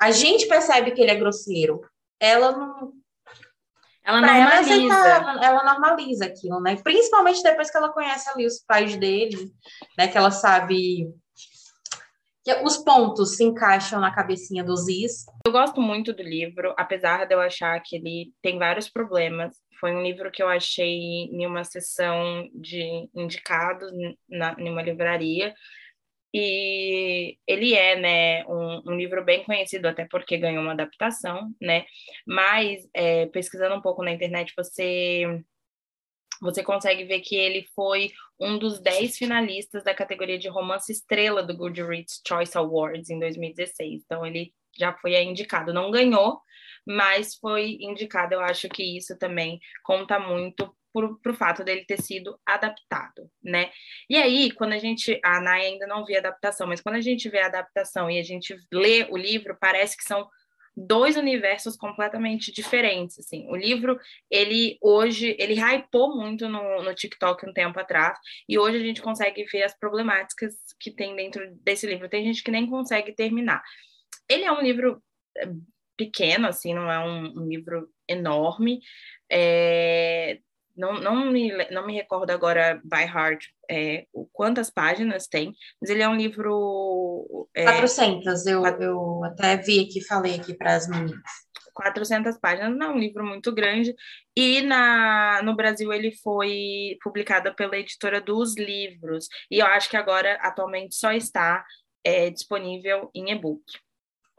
a 0.01 0.11
gente 0.11 0.47
percebe 0.47 0.93
que 0.93 1.01
ele 1.01 1.11
é 1.11 1.17
grosseiro. 1.17 1.81
Ela 2.19 2.53
não, 2.53 2.93
ela 4.03 4.21
normaliza. 4.21 4.95
Ela, 4.95 5.45
ela, 5.45 5.65
normaliza 5.65 6.25
aquilo, 6.25 6.61
né? 6.61 6.77
Principalmente 6.83 7.43
depois 7.43 7.71
que 7.71 7.77
ela 7.77 7.93
conhece 7.93 8.31
ali 8.31 8.47
os 8.47 8.61
pais 8.61 8.97
dele, 8.97 9.53
né? 9.97 10.09
Que 10.09 10.17
ela 10.17 10.31
sabe 10.31 11.12
os 12.62 12.76
pontos 12.79 13.37
se 13.37 13.44
encaixam 13.44 14.00
na 14.00 14.14
cabecinha 14.14 14.62
do 14.62 14.76
Ziz. 14.76 15.25
Eu 15.46 15.52
gosto 15.52 15.81
muito 15.81 16.12
do 16.12 16.23
livro, 16.23 16.75
apesar 16.76 17.26
de 17.26 17.35
eu 17.35 17.41
achar 17.41 17.81
que 17.81 17.96
ele 17.96 18.32
tem 18.43 18.58
vários 18.58 18.88
problemas. 18.88 19.56
Foi 19.81 19.94
um 19.94 20.02
livro 20.02 20.31
que 20.31 20.43
eu 20.43 20.49
achei 20.49 21.25
em 21.25 21.46
uma 21.46 21.64
sessão 21.64 22.49
de 22.55 23.08
indicados 23.14 23.91
na, 24.29 24.55
em 24.58 24.69
uma 24.69 24.82
livraria 24.82 25.55
e 26.37 27.38
ele 27.46 27.75
é, 27.75 27.94
né, 27.94 28.44
um, 28.46 28.91
um, 28.91 28.96
livro 28.96 29.25
bem 29.25 29.44
conhecido, 29.44 29.87
até 29.87 30.05
porque 30.05 30.37
ganhou 30.37 30.64
uma 30.64 30.73
adaptação, 30.73 31.49
né? 31.61 31.85
Mas 32.26 32.88
é, 32.93 33.26
pesquisando 33.26 33.76
um 33.76 33.81
pouco 33.81 34.02
na 34.02 34.11
internet, 34.11 34.52
você 34.56 35.44
você 36.44 36.62
consegue 36.62 37.05
ver 37.05 37.20
que 37.20 37.35
ele 37.35 37.67
foi 37.75 38.12
um 38.38 38.58
dos 38.58 38.79
dez 38.79 39.17
finalistas 39.17 39.82
da 39.82 39.94
categoria 39.94 40.38
de 40.38 40.46
romance 40.46 40.93
estrela 40.93 41.43
do 41.43 41.56
Goodreads 41.56 42.20
Choice 42.26 42.56
Awards 42.56 43.08
em 43.08 43.19
2016. 43.19 44.02
Então 44.05 44.26
ele 44.26 44.52
já 44.76 44.93
foi 44.93 45.17
indicado, 45.23 45.73
não 45.73 45.91
ganhou, 45.91 46.38
mas 46.87 47.35
foi 47.37 47.79
indicado. 47.81 48.35
Eu 48.35 48.41
acho 48.41 48.69
que 48.69 48.82
isso 48.82 49.17
também 49.19 49.58
conta 49.82 50.19
muito 50.19 50.76
para 51.23 51.32
o 51.32 51.35
fato 51.35 51.64
dele 51.64 51.85
ter 51.87 52.00
sido 52.00 52.38
adaptado, 52.46 53.29
né? 53.43 53.70
E 54.08 54.17
aí, 54.17 54.51
quando 54.53 54.74
a 54.74 54.79
gente, 54.79 55.19
a 55.24 55.41
Nai 55.41 55.67
ainda 55.67 55.86
não 55.86 56.05
viu 56.05 56.17
a 56.17 56.19
adaptação, 56.20 56.69
mas 56.69 56.81
quando 56.81 56.96
a 56.96 57.01
gente 57.01 57.29
vê 57.29 57.41
a 57.41 57.46
adaptação 57.46 58.08
e 58.10 58.19
a 58.19 58.22
gente 58.22 58.55
lê 58.72 59.05
o 59.10 59.17
livro, 59.17 59.56
parece 59.58 59.96
que 59.96 60.05
são 60.05 60.29
dois 60.76 61.16
universos 61.16 61.76
completamente 61.76 62.52
diferentes, 62.52 63.19
assim. 63.19 63.46
O 63.48 63.56
livro, 63.56 63.98
ele 64.31 64.76
hoje, 64.81 65.36
ele 65.38 65.54
hypou 65.54 66.16
muito 66.16 66.48
no, 66.48 66.82
no 66.82 66.94
TikTok 66.94 67.48
um 67.48 67.52
tempo 67.52 67.78
atrás, 67.78 68.19
e 68.48 68.58
hoje 68.58 68.78
a 68.78 68.81
gente 68.81 69.02
consegue 69.02 69.44
ver 69.44 69.62
as 69.62 69.78
problemáticas 69.78 70.54
que 70.81 70.90
tem 70.90 71.14
dentro 71.14 71.43
desse 71.62 71.86
livro. 71.86 72.08
Tem 72.08 72.24
gente 72.24 72.43
que 72.43 72.50
nem 72.50 72.69
consegue 72.69 73.12
terminar. 73.12 73.62
Ele 74.28 74.44
é 74.44 74.52
um 74.52 74.60
livro 74.60 75.02
eh, 75.36 75.48
pequeno, 75.96 76.48
assim, 76.48 76.74
não 76.74 76.90
é 76.90 76.98
um, 76.98 77.43
um 77.43 77.48
livro 77.48 77.88
enorme, 78.08 78.81
é, 79.31 80.40
não, 80.76 80.94
não, 80.94 81.26
me, 81.26 81.50
não 81.70 81.86
me 81.86 81.94
recordo 81.94 82.31
agora 82.31 82.81
by 82.84 83.02
heart 83.02 83.44
é, 83.70 84.06
quantas 84.32 84.70
páginas 84.70 85.26
tem, 85.26 85.52
mas 85.81 85.90
ele 85.90 86.02
é 86.02 86.08
um 86.08 86.16
livro. 86.16 87.48
É, 87.54 87.64
400, 87.64 88.46
eu, 88.46 88.64
eu 88.64 89.24
até 89.24 89.56
vi 89.56 89.81
aqui, 89.81 90.04
falei 90.04 90.36
aqui 90.36 90.54
para 90.54 90.74
as 90.74 90.88
meninas. 90.88 91.20
400 91.74 92.38
páginas, 92.38 92.76
não 92.76 92.86
é 92.86 92.90
um 92.90 92.98
livro 92.98 93.24
muito 93.24 93.52
grande, 93.52 93.94
e 94.36 94.62
na, 94.62 95.43
no 95.43 95.56
Brasil 95.56 95.93
ele 95.93 96.12
foi 96.22 96.96
publicado 97.02 97.52
pela 97.54 97.76
editora 97.76 98.20
dos 98.20 98.56
livros, 98.56 99.26
e 99.50 99.58
eu 99.58 99.66
acho 99.66 99.90
que 99.90 99.96
agora, 99.96 100.36
atualmente, 100.40 100.94
só 100.94 101.10
está 101.12 101.64
é, 102.04 102.31
disponível 102.31 103.10
em 103.12 103.32
e-book. 103.32 103.62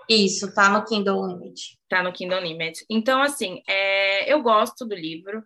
Isso, 0.10 0.54
tá 0.54 0.70
no 0.70 0.86
Kindle 0.86 1.28
Limit. 1.28 1.78
Tá 1.90 2.04
no 2.04 2.14
Kindle 2.14 2.40
Limit. 2.40 2.86
Então, 2.90 3.22
assim, 3.22 3.62
é, 3.68 4.32
eu 4.32 4.42
gosto 4.42 4.86
do 4.86 4.96
livro, 4.96 5.44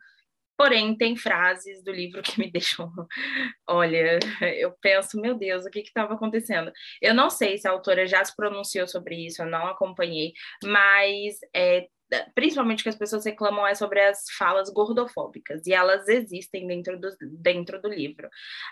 Porém, 0.60 0.94
tem 0.94 1.16
frases 1.16 1.82
do 1.86 1.90
livro 1.90 2.22
que 2.22 2.38
me 2.38 2.52
deixam. 2.52 2.92
Olha, 3.66 4.20
eu 4.58 4.74
penso, 4.82 5.18
meu 5.18 5.34
Deus, 5.34 5.66
o 5.66 5.70
que 5.70 5.80
estava 5.80 6.16
acontecendo? 6.16 6.70
Eu 7.02 7.14
não 7.14 7.30
sei 7.30 7.58
se 7.58 7.66
a 7.66 7.72
autora 7.72 8.06
já 8.06 8.22
se 8.26 8.36
pronunciou 8.36 8.86
sobre 8.86 9.26
isso, 9.26 9.42
eu 9.42 9.46
não 9.46 9.68
acompanhei, 9.68 10.34
mas 10.66 11.38
é, 11.56 11.88
principalmente 12.36 12.84
que 12.84 12.90
as 12.90 12.98
pessoas 12.98 13.24
reclamam 13.24 13.66
é 13.66 13.74
sobre 13.74 14.02
as 14.02 14.26
falas 14.38 14.70
gordofóbicas, 14.70 15.66
e 15.66 15.72
elas 15.72 16.10
existem 16.10 16.68
dentro 16.68 17.00
do, 17.00 17.08
dentro 17.42 17.82
do 17.82 17.88
livro. 17.88 18.28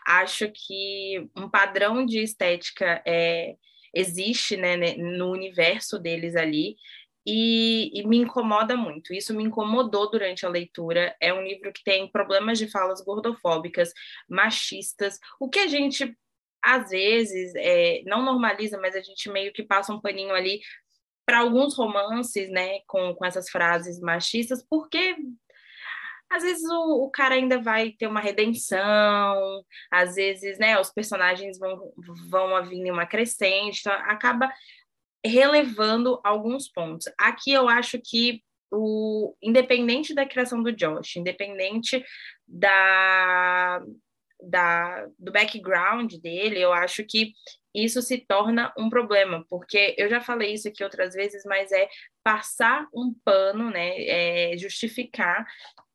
Acho 0.05 0.51
que 0.53 1.25
um 1.37 1.49
padrão 1.49 2.05
de 2.05 2.19
estética 2.19 3.01
é, 3.07 3.55
existe 3.95 4.57
né, 4.57 4.75
no 4.97 5.31
universo 5.31 5.97
deles 5.97 6.35
ali, 6.35 6.75
e, 7.29 7.91
e, 7.93 8.07
me 8.07 8.19
incomoda 8.19 8.77
muito. 8.77 9.13
Isso 9.13 9.33
me 9.33 9.43
incomodou 9.43 10.09
durante 10.09 10.45
a 10.45 10.49
leitura. 10.49 11.13
É 11.19 11.33
um 11.33 11.43
livro 11.43 11.73
que 11.73 11.83
tem 11.83 12.09
problemas 12.09 12.57
de 12.57 12.71
falas 12.71 13.03
gordofóbicas, 13.03 13.91
machistas, 14.29 15.19
o 15.37 15.49
que 15.49 15.59
a 15.59 15.67
gente 15.67 16.17
às 16.63 16.89
vezes 16.89 17.53
é, 17.55 18.01
não 18.05 18.23
normaliza, 18.23 18.79
mas 18.79 18.95
a 18.95 19.01
gente 19.01 19.29
meio 19.29 19.51
que 19.51 19.61
passa 19.61 19.93
um 19.93 19.99
paninho 19.99 20.33
ali 20.33 20.61
para 21.25 21.39
alguns 21.39 21.75
romances, 21.75 22.49
né, 22.49 22.79
com, 22.87 23.13
com 23.13 23.25
essas 23.25 23.49
frases 23.49 23.99
machistas, 23.99 24.65
porque 24.69 25.17
às 26.29 26.43
vezes 26.43 26.63
o, 26.63 27.03
o, 27.03 27.09
cara 27.09 27.35
ainda 27.35 27.61
vai 27.61 27.91
ter 27.91 28.07
uma 28.07 28.21
redenção, 28.21 29.65
às 29.91 30.15
vezes, 30.15 30.57
né, 30.57 30.79
os 30.79 30.91
personagens 30.91 31.59
vão, 31.59 31.93
vão 32.29 32.65
vir 32.65 32.77
em 32.77 32.91
uma 32.91 33.05
crescente, 33.05 33.81
então 33.81 33.93
acaba 33.93 34.49
relevando 35.27 36.19
alguns 36.23 36.69
pontos. 36.69 37.07
Aqui 37.19 37.51
eu 37.51 37.67
acho 37.69 37.99
que 37.99 38.41
o 38.71 39.35
independente 39.41 40.13
da 40.13 40.25
criação 40.25 40.61
do 40.61 40.71
Josh, 40.71 41.15
independente 41.15 42.03
da, 42.47 43.81
da 44.41 45.07
do 45.17 45.31
background 45.31 46.13
dele, 46.15 46.59
eu 46.59 46.73
acho 46.73 47.03
que 47.03 47.33
isso 47.73 48.01
se 48.01 48.17
torna 48.17 48.73
um 48.77 48.89
problema, 48.89 49.45
porque 49.49 49.95
eu 49.97 50.09
já 50.09 50.19
falei 50.19 50.53
isso 50.53 50.67
aqui 50.67 50.83
outras 50.83 51.13
vezes, 51.13 51.43
mas 51.45 51.71
é 51.71 51.87
passar 52.23 52.87
um 52.93 53.13
pano, 53.23 53.69
né, 53.69 54.51
é 54.53 54.57
justificar 54.57 55.45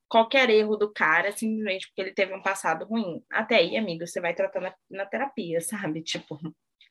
qualquer 0.08 0.50
erro 0.50 0.76
do 0.76 0.92
cara 0.92 1.32
simplesmente 1.32 1.88
porque 1.88 2.02
ele 2.02 2.12
teve 2.12 2.34
um 2.34 2.42
passado 2.42 2.84
ruim. 2.84 3.24
Até 3.32 3.56
aí, 3.56 3.78
amigo, 3.78 4.06
você 4.06 4.20
vai 4.20 4.34
tratar 4.34 4.60
na, 4.60 4.74
na 4.90 5.06
terapia, 5.06 5.58
sabe? 5.62 6.02
Tipo, 6.02 6.38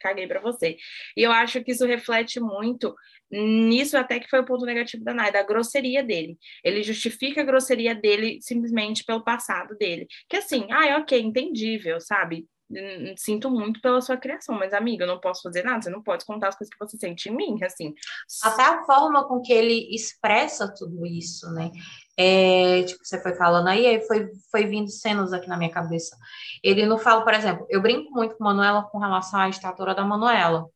caguei 0.02 0.28
para 0.28 0.42
você. 0.42 0.78
E 1.16 1.24
eu 1.24 1.32
acho 1.32 1.64
que 1.64 1.72
isso 1.72 1.86
reflete 1.86 2.40
muito 2.40 2.96
nisso 3.32 3.98
até 3.98 4.20
que 4.20 4.30
foi 4.30 4.40
o 4.40 4.46
ponto 4.46 4.66
negativo 4.66 5.04
da 5.04 5.14
Nai, 5.14 5.32
da 5.32 5.44
grosseria 5.44 6.04
dele. 6.04 6.38
Ele 6.64 6.84
justifica 6.84 7.42
a 7.42 7.46
grosseria 7.46 7.96
dele 7.96 8.40
simplesmente 8.42 9.04
pelo 9.06 9.24
passado 9.24 9.76
dele. 9.78 10.08
Que 10.30 10.38
assim, 10.38 10.68
ah, 10.70 10.98
ok, 10.98 11.20
entendível, 11.20 12.00
sabe? 12.02 12.46
Sinto 13.18 13.50
muito 13.50 13.82
pela 13.82 14.00
sua 14.02 14.16
criação, 14.16 14.58
mas 14.58 14.74
amiga, 14.74 15.04
eu 15.04 15.08
não 15.08 15.20
posso 15.20 15.42
fazer 15.42 15.64
nada, 15.64 15.82
você 15.82 15.90
não 15.90 16.02
pode 16.02 16.26
contar 16.26 16.50
as 16.50 16.58
coisas 16.58 16.74
que 16.74 16.80
você 16.80 16.98
sente 16.98 17.30
em 17.30 17.36
mim, 17.36 17.58
assim. 17.64 17.94
Até 18.44 18.64
a 18.64 18.84
forma 18.84 19.28
com 19.28 19.42
que 19.42 19.52
ele 19.52 19.94
expressa 19.94 20.74
tudo 20.74 21.06
isso, 21.06 21.52
né? 21.52 21.70
É, 22.18 22.84
tipo, 22.84 23.04
você 23.04 23.22
foi 23.22 23.34
falando 23.34 23.68
aí, 23.68 23.88
aí 23.88 24.02
foi, 24.06 24.30
foi 24.52 24.66
vindo 24.66 24.90
cenas 24.90 25.34
aqui 25.34 25.48
na 25.48 25.58
minha 25.58 25.72
cabeça. 25.72 26.16
Ele 26.64 26.86
não 26.86 26.98
fala, 26.98 27.24
por 27.24 27.34
exemplo, 27.34 27.66
eu 27.70 27.82
brinco 27.82 28.12
muito 28.12 28.36
com 28.36 28.44
Manuela 28.44 28.84
com 28.84 28.98
relação 28.98 29.40
à 29.40 29.50
estatura 29.50 29.96
da 29.96 30.04
Manuela. 30.04 30.68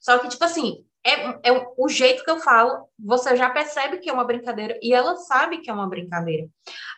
Só 0.00 0.18
que, 0.18 0.28
tipo 0.28 0.44
assim, 0.44 0.84
é, 1.04 1.50
é 1.50 1.66
o 1.76 1.88
jeito 1.88 2.24
que 2.24 2.30
eu 2.30 2.38
falo, 2.38 2.88
você 2.98 3.36
já 3.36 3.50
percebe 3.50 3.98
que 3.98 4.08
é 4.08 4.12
uma 4.12 4.24
brincadeira 4.24 4.78
e 4.80 4.94
ela 4.94 5.16
sabe 5.16 5.58
que 5.58 5.68
é 5.68 5.72
uma 5.72 5.88
brincadeira. 5.88 6.48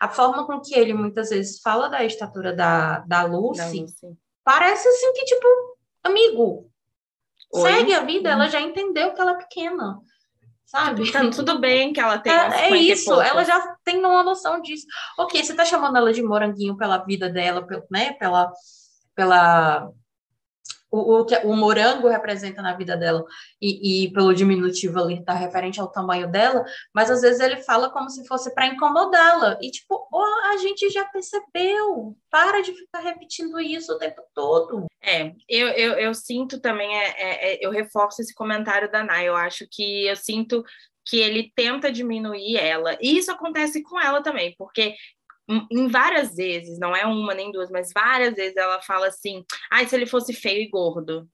A 0.01 0.09
forma 0.09 0.47
com 0.47 0.61
que 0.61 0.75
ele 0.75 0.93
muitas 0.93 1.31
vezes 1.31 1.61
fala 1.61 1.89
da 1.89 2.05
estatura 2.05 2.53
da, 2.53 3.01
da 3.01 3.25
Lucy, 3.25 3.81
Lucy. 3.81 4.17
parece 4.45 4.87
assim 4.87 5.13
que, 5.15 5.25
tipo, 5.25 5.47
amigo, 6.05 6.71
Oi? 7.53 7.63
segue 7.63 7.95
a 7.95 8.03
vida, 8.03 8.29
hum. 8.29 8.33
ela 8.33 8.49
já 8.49 8.61
entendeu 8.61 9.13
que 9.13 9.21
ela 9.21 9.33
é 9.33 9.39
pequena 9.39 10.01
sabe? 10.67 11.11
Tá 11.11 11.21
tudo 11.31 11.59
bem 11.59 11.93
que 11.93 12.01
ela 12.01 12.19
tem 12.19 12.33
É, 12.33 12.71
é 12.71 12.77
isso, 12.77 13.21
ela 13.21 13.45
já 13.45 13.77
tem 13.85 13.99
uma 13.99 14.23
noção 14.23 14.61
disso. 14.61 14.87
Ok, 15.19 15.43
você 15.43 15.55
tá 15.55 15.65
chamando 15.65 15.97
ela 15.97 16.13
de 16.13 16.23
moranguinho 16.23 16.77
pela 16.77 16.99
vida 16.99 17.31
dela, 17.31 17.67
pelo, 17.67 17.85
né? 17.91 18.13
Pela, 18.15 18.53
pela 19.15 19.89
o, 20.91 21.21
o 21.21 21.25
que 21.25 21.37
o 21.45 21.55
morango 21.55 22.09
representa 22.09 22.63
na 22.63 22.75
vida 22.75 22.97
dela 22.97 23.25
e, 23.61 24.05
e 24.05 24.13
pelo 24.13 24.35
diminutivo 24.35 25.01
ali 25.01 25.19
está 25.19 25.33
referente 25.33 25.81
ao 25.81 25.91
tamanho 25.91 26.31
dela, 26.31 26.65
mas 26.95 27.11
às 27.11 27.21
vezes 27.21 27.41
ele 27.41 27.59
fala 27.59 27.91
como 27.91 28.09
se 28.09 28.27
fosse 28.27 28.55
para 28.55 28.67
incomodá-la 28.67 29.59
e 29.61 29.71
tipo, 29.71 30.09
oh, 30.13 30.49
a 30.53 30.57
gente 30.59 30.89
já 30.91 31.05
percebeu, 31.05 32.17
para 32.31 32.63
de 32.63 32.73
ficar 32.73 33.01
repetindo 33.01 33.61
isso 33.61 33.93
o 33.93 33.99
tempo 33.99 34.23
todo. 34.35 34.87
É, 35.03 35.33
eu, 35.49 35.69
eu, 35.69 35.93
eu 35.95 36.15
sinto 36.15 36.61
também, 36.61 36.97
é, 36.97 37.07
é, 37.19 37.55
é 37.55 37.67
eu 37.67 37.71
reforço 37.71 38.21
esse 38.21 38.35
comentário 38.35 38.91
da 38.91 39.03
Nay, 39.03 39.27
eu 39.27 39.37
acho 39.37 39.67
que 39.71 40.07
eu 40.07 40.17
sinto 40.17 40.65
que 41.07 41.19
ele 41.19 41.53
tenta 41.55 41.91
diminuir 41.91 42.57
ela. 42.57 42.99
E 43.01 43.17
isso 43.17 43.31
acontece 43.31 43.81
com 43.83 43.99
ela 44.01 44.21
também, 44.21 44.55
porque 44.59 44.97
em 45.49 45.89
várias 45.89 46.35
vezes, 46.35 46.79
não 46.79 46.95
é 46.95 47.07
uma 47.07 47.35
nem 47.35 47.53
duas, 47.53 47.71
mas 47.71 47.93
várias 47.93 48.35
vezes 48.35 48.57
ela 48.57 48.81
fala 48.83 49.09
assim: 49.09 49.45
ai, 49.71 49.85
ah, 49.85 49.89
se 49.89 49.95
ele 49.95 50.07
fosse 50.07 50.33
feio 50.33 50.63
e 50.63 50.69
gordo, 50.69 51.29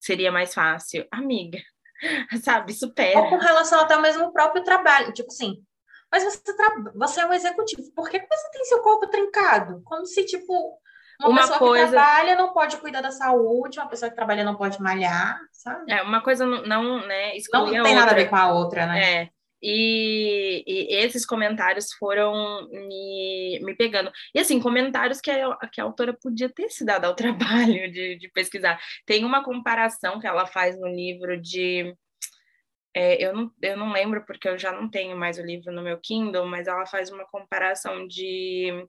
seria 0.00 0.32
mais 0.32 0.52
fácil. 0.52 1.06
Amiga, 1.10 1.58
sabe, 2.42 2.72
supera. 2.72 3.20
Ou 3.20 3.28
com 3.28 3.38
relação 3.38 3.80
até 3.80 3.96
mesmo 3.98 4.24
ao 4.24 4.32
próprio 4.32 4.64
trabalho, 4.64 5.12
tipo 5.12 5.28
assim, 5.28 5.62
mas 6.10 6.24
você, 6.24 6.56
tra... 6.56 6.74
você 6.94 7.20
é 7.20 7.26
um 7.26 7.32
executivo, 7.32 7.92
por 7.94 8.10
que 8.10 8.18
você 8.18 8.50
tem 8.50 8.64
seu 8.64 8.80
corpo 8.82 9.06
trincado? 9.06 9.80
Como 9.84 10.04
se, 10.04 10.24
tipo, 10.24 10.80
uma, 11.20 11.28
uma 11.28 11.40
pessoa 11.42 11.58
coisa... 11.58 11.84
que 11.84 11.90
trabalha 11.92 12.34
não 12.34 12.52
pode 12.52 12.76
cuidar 12.78 13.00
da 13.00 13.12
saúde, 13.12 13.78
uma 13.78 13.88
pessoa 13.88 14.10
que 14.10 14.16
trabalha 14.16 14.42
não 14.42 14.56
pode 14.56 14.80
malhar, 14.82 15.38
sabe? 15.52 15.92
É, 15.92 16.02
uma 16.02 16.20
coisa 16.20 16.44
não, 16.44 16.62
não 16.62 17.06
né, 17.06 17.32
não 17.52 17.66
tem 17.66 17.78
outra. 17.78 17.94
nada 17.94 18.10
a 18.10 18.14
ver 18.14 18.28
com 18.28 18.36
a 18.36 18.52
outra, 18.52 18.86
né? 18.86 19.22
É. 19.22 19.30
E, 19.62 20.64
e, 20.66 20.94
esses 20.96 21.26
comentários 21.26 21.92
foram 21.92 22.68
me, 22.70 23.60
me 23.62 23.74
pegando. 23.76 24.10
E 24.34 24.40
assim, 24.40 24.60
comentários 24.60 25.20
que 25.20 25.30
a, 25.30 25.56
que 25.72 25.80
a 25.80 25.84
autora 25.84 26.12
podia 26.14 26.48
ter 26.48 26.70
se 26.70 26.84
dado 26.84 27.04
ao 27.04 27.14
trabalho 27.16 27.90
de, 27.90 28.16
de 28.16 28.28
pesquisar. 28.30 28.80
Tem 29.06 29.24
uma 29.24 29.44
comparação 29.44 30.18
que 30.20 30.26
ela 30.26 30.46
faz 30.46 30.78
no 30.78 30.88
livro 30.88 31.40
de. 31.40 31.94
É, 32.94 33.24
eu, 33.24 33.32
não, 33.34 33.52
eu 33.62 33.76
não 33.76 33.92
lembro 33.92 34.24
porque 34.26 34.48
eu 34.48 34.58
já 34.58 34.72
não 34.72 34.90
tenho 34.90 35.16
mais 35.16 35.38
o 35.38 35.42
livro 35.42 35.72
no 35.72 35.82
meu 35.82 35.98
Kindle, 36.00 36.46
mas 36.46 36.66
ela 36.66 36.86
faz 36.86 37.10
uma 37.10 37.24
comparação 37.26 38.06
de. 38.06 38.86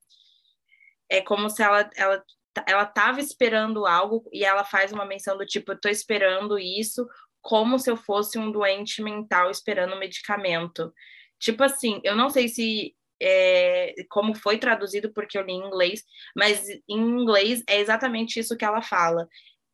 É 1.10 1.22
como 1.22 1.50
se 1.50 1.62
ela, 1.62 1.90
ela 1.96 2.24
ela 2.68 2.84
estava 2.84 3.20
esperando 3.20 3.86
algo 3.86 4.28
e 4.32 4.44
ela 4.44 4.64
faz 4.64 4.92
uma 4.92 5.06
menção 5.06 5.38
do 5.38 5.46
tipo, 5.46 5.72
estou 5.72 5.90
esperando 5.90 6.60
isso, 6.60 7.08
como 7.42 7.80
se 7.80 7.90
eu 7.90 7.98
fosse 7.98 8.38
um 8.38 8.52
doente 8.52 9.02
mental 9.02 9.50
esperando 9.50 9.98
medicamento. 9.98 10.94
Tipo 11.40 11.64
assim, 11.64 12.00
eu 12.04 12.16
não 12.16 12.30
sei 12.30 12.48
se 12.48 12.96
é, 13.22 13.94
como 14.10 14.36
foi 14.36 14.58
traduzido 14.58 15.12
porque 15.14 15.38
eu 15.38 15.44
li 15.44 15.54
em 15.54 15.66
inglês, 15.66 16.04
mas 16.36 16.68
em 16.70 17.00
inglês 17.00 17.64
é 17.68 17.80
exatamente 17.80 18.40
isso 18.40 18.58
que 18.58 18.66
ela 18.66 18.82
fala. 18.82 19.28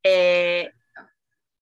É, 0.06 0.72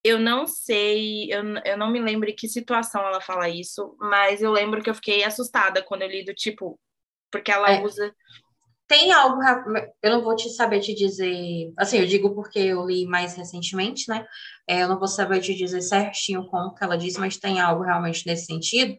eu 0.04 0.20
não 0.20 0.46
sei, 0.46 1.34
eu, 1.34 1.44
eu 1.66 1.78
não 1.78 1.90
me 1.90 2.00
lembro 2.00 2.30
em 2.30 2.36
que 2.36 2.48
situação 2.48 3.02
ela 3.02 3.20
fala 3.20 3.50
isso, 3.50 3.96
mas 4.00 4.42
eu 4.42 4.52
lembro 4.52 4.84
que 4.84 4.90
eu 4.90 4.96
fiquei 4.96 5.24
assustada 5.24 5.82
quando 5.82 6.04
eu 6.04 6.10
li 6.10 6.24
do 6.24 6.34
tipo, 6.34 6.80
porque 7.32 7.52
ela 7.52 7.72
é. 7.72 7.82
usa 7.82 8.14
tem 8.88 9.12
algo, 9.12 9.40
eu 10.02 10.12
não 10.12 10.22
vou 10.22 10.36
te 10.36 10.50
saber 10.50 10.80
te 10.80 10.94
dizer, 10.94 11.74
assim, 11.78 11.98
eu 11.98 12.06
digo 12.06 12.36
porque 12.36 12.60
eu 12.60 12.86
li 12.86 13.06
mais 13.06 13.36
recentemente, 13.36 14.08
né? 14.08 14.26
É, 14.68 14.84
eu 14.84 14.88
não 14.88 15.00
vou 15.00 15.08
saber 15.08 15.40
te 15.42 15.56
dizer 15.56 15.82
certinho 15.82 16.46
como 16.48 16.74
que 16.74 16.84
ela 16.84 16.98
disse, 16.98 17.20
mas 17.20 17.38
tem 17.38 17.60
algo 17.60 17.84
realmente 17.84 18.26
nesse 18.28 18.46
sentido. 18.46 18.96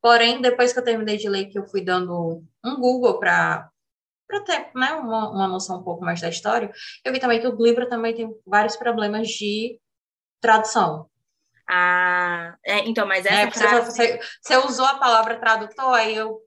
Porém, 0.00 0.40
depois 0.40 0.72
que 0.72 0.78
eu 0.78 0.84
terminei 0.84 1.16
de 1.16 1.28
ler, 1.28 1.46
que 1.46 1.58
eu 1.58 1.66
fui 1.66 1.80
dando 1.80 2.44
um 2.64 2.76
Google 2.76 3.18
para 3.18 3.68
para 4.26 4.40
ter 4.40 4.70
né, 4.74 4.92
uma, 4.92 5.30
uma 5.30 5.46
noção 5.46 5.80
um 5.80 5.82
pouco 5.82 6.02
mais 6.02 6.20
da 6.20 6.30
história, 6.30 6.72
eu 7.04 7.12
vi 7.12 7.20
também 7.20 7.40
que 7.40 7.46
o 7.46 7.62
livro 7.62 7.88
também 7.88 8.14
tem 8.14 8.34
vários 8.46 8.74
problemas 8.74 9.28
de 9.28 9.78
tradução. 10.40 11.08
Ah, 11.68 12.56
é, 12.64 12.80
então, 12.88 13.06
mas 13.06 13.24
essa 13.24 13.36
é, 13.36 13.50
frase... 13.50 13.90
Você, 13.90 14.20
você, 14.40 14.56
usou 14.58 14.86
a 14.86 14.98
palavra 14.98 15.38
tradutor, 15.38 15.94
aí 15.94 16.14
eu 16.14 16.40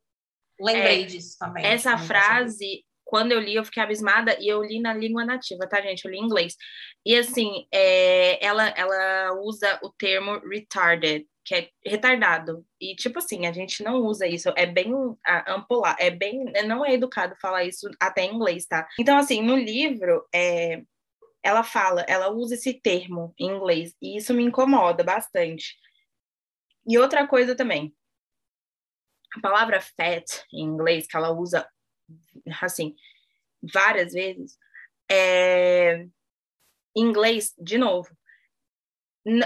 Lembrei 0.59 1.03
é, 1.03 1.05
disso 1.05 1.37
também. 1.39 1.65
Essa 1.65 1.97
frase, 1.97 2.83
quando 3.03 3.31
eu 3.31 3.39
li, 3.39 3.55
eu 3.55 3.63
fiquei 3.63 3.81
abismada 3.81 4.37
e 4.39 4.47
eu 4.47 4.63
li 4.63 4.79
na 4.79 4.93
língua 4.93 5.25
nativa, 5.25 5.67
tá, 5.67 5.81
gente? 5.81 6.05
Eu 6.05 6.11
li 6.11 6.17
em 6.17 6.23
inglês. 6.23 6.55
E 7.05 7.15
assim, 7.15 7.67
é, 7.71 8.43
ela, 8.45 8.67
ela 8.69 9.33
usa 9.41 9.79
o 9.81 9.89
termo 9.89 10.39
retarded, 10.47 11.25
que 11.45 11.55
é 11.55 11.69
retardado. 11.85 12.65
E, 12.81 12.95
tipo 12.95 13.19
assim, 13.19 13.45
a 13.45 13.51
gente 13.53 13.81
não 13.83 14.01
usa 14.01 14.27
isso, 14.27 14.51
é 14.55 14.65
bem 14.65 14.91
ampular, 15.47 15.95
é 15.99 16.09
bem. 16.09 16.51
Não 16.65 16.85
é 16.85 16.93
educado 16.93 17.35
falar 17.41 17.63
isso 17.63 17.89
até 17.99 18.23
em 18.23 18.35
inglês, 18.35 18.65
tá? 18.65 18.87
Então, 18.99 19.17
assim, 19.17 19.41
no 19.41 19.55
livro, 19.55 20.27
é, 20.35 20.81
ela 21.41 21.63
fala, 21.63 22.01
ela 22.09 22.29
usa 22.29 22.55
esse 22.55 22.73
termo 22.73 23.33
em 23.39 23.47
inglês, 23.47 23.95
e 24.01 24.17
isso 24.17 24.33
me 24.33 24.43
incomoda 24.43 25.03
bastante. 25.03 25.75
E 26.85 26.97
outra 26.97 27.25
coisa 27.25 27.55
também, 27.55 27.93
a 29.37 29.41
palavra 29.41 29.81
fat 29.81 30.25
em 30.51 30.61
inglês, 30.61 31.07
que 31.07 31.15
ela 31.15 31.31
usa 31.31 31.67
assim 32.61 32.95
várias 33.61 34.13
vezes, 34.13 34.57
é, 35.09 36.05
em 36.95 37.01
inglês, 37.01 37.53
de 37.57 37.77
novo, 37.77 38.09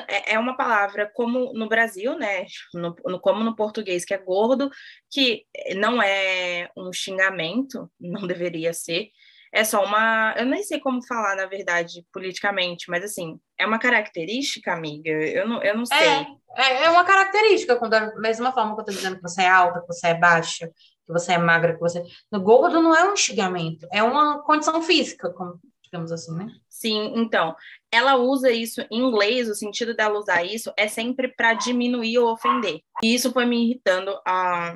é, 0.07 0.33
é 0.33 0.39
uma 0.39 0.55
palavra 0.55 1.12
como 1.13 1.53
no 1.53 1.67
Brasil, 1.67 2.17
né? 2.17 2.45
No, 2.74 2.95
no, 3.05 3.19
como 3.19 3.43
no 3.43 3.55
português, 3.55 4.05
que 4.05 4.13
é 4.13 4.17
gordo, 4.17 4.69
que 5.10 5.45
não 5.75 6.01
é 6.01 6.69
um 6.77 6.93
xingamento, 6.93 7.91
não 8.00 8.27
deveria 8.27 8.74
ser. 8.74 9.10
É 9.51 9.63
só 9.63 9.83
uma. 9.83 10.36
Eu 10.38 10.45
nem 10.45 10.63
sei 10.63 10.79
como 10.79 11.05
falar, 11.05 11.36
na 11.36 11.45
verdade, 11.45 12.05
politicamente, 12.13 12.89
mas 12.89 13.03
assim, 13.03 13.39
É 13.62 13.65
uma 13.68 13.77
característica, 13.77 14.74
amiga? 14.74 15.12
Eu 15.12 15.48
não, 15.48 15.62
eu 15.62 15.77
não 15.77 15.86
sei. 15.86 15.98
É, 15.98 16.25
é, 16.56 16.84
é 16.86 16.89
uma 16.89 17.06
característica, 17.06 17.75
quando 17.75 17.91
da 17.91 18.15
mesma 18.15 18.51
forma 18.51 18.74
que 18.74 18.82
eu 18.82 18.86
tô 18.86 18.91
dizendo 18.91 19.18
que 19.18 19.22
você 19.22 19.44
é 19.44 19.48
alta, 19.48 19.82
que 19.82 19.88
você 19.88 20.08
é 20.08 20.15
baixa, 20.15 20.68
que 20.68 21.13
você 21.13 21.34
é 21.34 21.38
magra, 21.38 21.75
que 21.75 21.80
você. 21.80 22.03
No 22.32 22.41
gordo 22.41 22.82
não 22.82 22.96
é 22.96 23.12
um 23.12 23.15
xingamento, 23.15 23.88
é 23.91 24.01
uma 24.01 24.41
condição 24.41 24.82
física, 24.82 25.32
como, 25.32 25.60
digamos 25.84 26.12
assim, 26.12 26.34
né? 26.34 26.48
Sim, 26.68 27.13
então, 27.18 27.56
ela 27.91 28.15
usa 28.15 28.50
isso 28.50 28.82
em 28.89 29.00
inglês, 29.00 29.48
o 29.48 29.53
sentido 29.53 29.94
dela 29.94 30.18
usar 30.18 30.44
isso 30.44 30.74
é 30.75 30.88
sempre 30.88 31.27
para 31.27 31.53
diminuir 31.53 32.18
ou 32.18 32.32
ofender. 32.32 32.82
E 33.03 33.13
isso 33.13 33.32
foi 33.32 33.46
me 33.46 33.63
irritando 33.63 34.20
a, 34.25 34.75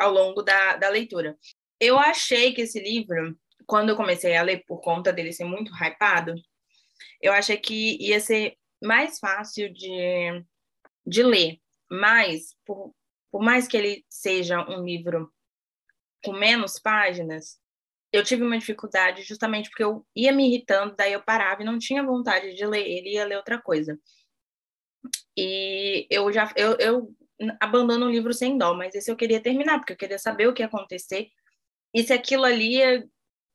ao 0.00 0.10
longo 0.10 0.42
da, 0.42 0.74
da 0.74 0.88
leitura. 0.88 1.38
Eu 1.78 1.96
achei 1.96 2.52
que 2.52 2.62
esse 2.62 2.80
livro, 2.80 3.36
quando 3.66 3.90
eu 3.90 3.96
comecei 3.96 4.36
a 4.36 4.42
ler, 4.42 4.64
por 4.66 4.80
conta 4.80 5.12
dele 5.12 5.32
ser 5.32 5.44
muito 5.44 5.72
hypado, 5.72 6.34
eu 7.20 7.32
achei 7.32 7.56
que 7.56 7.96
ia 8.00 8.20
ser 8.20 8.56
mais 8.82 9.18
fácil 9.18 9.72
de, 9.72 10.44
de 11.06 11.22
ler. 11.22 11.58
Mas, 11.90 12.54
por, 12.64 12.94
por 13.30 13.42
mais 13.42 13.66
que 13.66 13.76
ele 13.76 14.04
seja 14.08 14.60
um 14.68 14.84
livro 14.84 15.32
com 16.24 16.32
menos 16.32 16.78
páginas, 16.78 17.58
eu 18.12 18.24
tive 18.24 18.42
uma 18.42 18.58
dificuldade 18.58 19.22
justamente 19.22 19.70
porque 19.70 19.84
eu 19.84 20.06
ia 20.14 20.32
me 20.32 20.48
irritando, 20.48 20.94
daí 20.96 21.12
eu 21.12 21.22
parava 21.22 21.62
e 21.62 21.64
não 21.64 21.78
tinha 21.78 22.02
vontade 22.02 22.54
de 22.54 22.66
ler 22.66 22.86
ele, 22.86 23.14
ia 23.14 23.24
ler 23.24 23.36
outra 23.36 23.60
coisa. 23.60 23.98
E 25.36 26.06
eu 26.10 26.30
já 26.32 26.52
eu, 26.56 26.76
eu 26.78 27.14
abandono 27.60 28.06
o 28.06 28.10
livro 28.10 28.34
sem 28.34 28.58
dó, 28.58 28.74
mas 28.74 28.94
esse 28.94 29.10
eu 29.10 29.16
queria 29.16 29.40
terminar, 29.40 29.78
porque 29.78 29.92
eu 29.92 29.96
queria 29.96 30.18
saber 30.18 30.48
o 30.48 30.52
que 30.52 30.62
ia 30.62 30.66
acontecer 30.66 31.30
e 31.94 32.02
se 32.02 32.12
aquilo 32.12 32.44
ali 32.44 33.08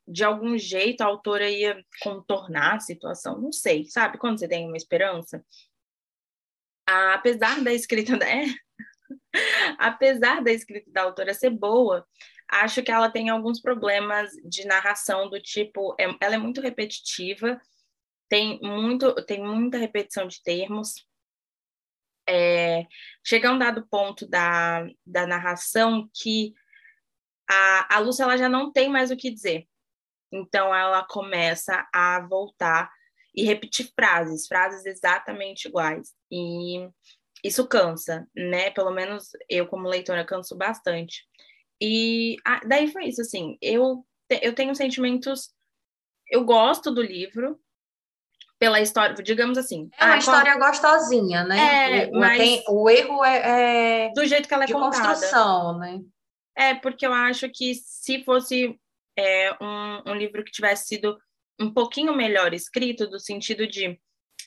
de 0.08 0.24
algum 0.24 0.58
jeito 0.58 1.02
a 1.02 1.06
autora 1.06 1.50
ia 1.50 1.84
contornar 2.02 2.76
a 2.76 2.80
situação, 2.80 3.40
não 3.40 3.52
sei, 3.52 3.86
sabe? 3.86 4.18
Quando 4.18 4.40
você 4.40 4.48
tem 4.48 4.68
uma 4.68 4.78
esperança. 4.78 5.44
Apesar 6.86 7.64
da 7.64 7.74
escrita 7.74 8.16
da 8.18 8.26
é, 8.30 8.46
apesar 9.78 10.44
da 10.44 10.52
escrita 10.52 10.90
da 10.92 11.04
autora 11.04 11.34
ser 11.34 11.50
boa, 11.50 12.08
acho 12.48 12.84
que 12.84 12.92
ela 12.92 13.10
tem 13.10 13.30
alguns 13.30 13.60
problemas 13.60 14.32
de 14.44 14.66
narração 14.66 15.30
do 15.30 15.42
tipo, 15.42 15.96
é, 16.00 16.06
ela 16.22 16.36
é 16.36 16.38
muito 16.38 16.62
repetitiva, 16.62 17.60
tem 18.30 18.60
muito, 18.62 19.14
tem 19.26 19.42
muita 19.44 19.78
repetição 19.78 20.28
de 20.28 20.42
termos. 20.44 21.06
É, 22.28 22.86
chega 23.24 23.50
a 23.50 23.54
um 23.54 23.58
dado 23.58 23.88
ponto 23.88 24.28
da, 24.28 24.88
da 25.06 25.28
narração 25.28 26.10
que 26.14 26.54
a, 27.48 27.96
a 27.96 28.00
Lúcia 28.00 28.24
ela 28.24 28.38
já 28.38 28.50
não 28.50 28.72
tem 28.72 28.90
mais 28.90 29.12
o 29.12 29.18
que 29.18 29.32
dizer. 29.32 29.68
Então 30.32 30.74
ela 30.74 31.05
começa 31.08 31.88
a 31.94 32.20
voltar 32.27 32.91
e 33.34 33.44
repetir 33.44 33.91
frases, 33.94 34.48
frases 34.48 34.86
exatamente 34.86 35.67
iguais. 35.67 36.13
E 36.32 36.88
isso 37.44 37.67
cansa, 37.67 38.27
né? 38.36 38.72
Pelo 38.72 38.91
menos 38.91 39.29
eu, 39.50 39.67
como 39.67 39.88
leitora, 39.88 40.25
canso 40.25 40.55
bastante. 40.55 41.24
E 41.82 42.38
ah, 42.46 42.62
daí 42.65 42.91
foi 42.91 43.05
isso, 43.05 43.22
assim, 43.22 43.58
eu, 43.62 44.05
eu 44.41 44.53
tenho 44.53 44.74
sentimentos. 44.74 45.53
Eu 46.32 46.44
gosto 46.44 46.89
do 46.89 47.01
livro, 47.01 47.60
pela 48.58 48.79
história, 48.79 49.15
digamos 49.15 49.58
assim. 49.58 49.89
É 50.00 50.05
uma 50.05 50.13
ah, 50.15 50.17
história 50.17 50.58
qual... 50.58 50.70
gostosinha, 50.70 51.44
né? 51.44 52.05
É, 52.05 52.08
o, 52.08 52.20
mas 52.20 52.38
tem, 52.38 52.63
o 52.67 52.89
erro 52.89 53.24
é, 53.24 54.08
é, 54.08 54.13
do 54.13 54.25
jeito 54.25 54.48
que 54.48 54.53
ela 54.53 54.63
é 54.63 54.67
de 54.67 54.74
contada. 54.74 55.10
construção, 55.10 55.77
né? 55.77 56.00
É, 56.58 56.74
porque 56.74 57.05
eu 57.05 57.13
acho 57.13 57.50
que 57.50 57.75
se 57.75 58.24
fosse 58.24 58.79
é, 59.18 59.52
um, 59.64 60.12
um 60.12 60.16
livro 60.16 60.44
que 60.44 60.52
tivesse 60.52 60.88
sido 60.88 61.18
um 61.60 61.74
pouquinho 61.74 62.16
melhor 62.16 62.54
escrito, 62.54 63.08
do 63.08 63.20
sentido 63.20 63.66
de 63.68 64.00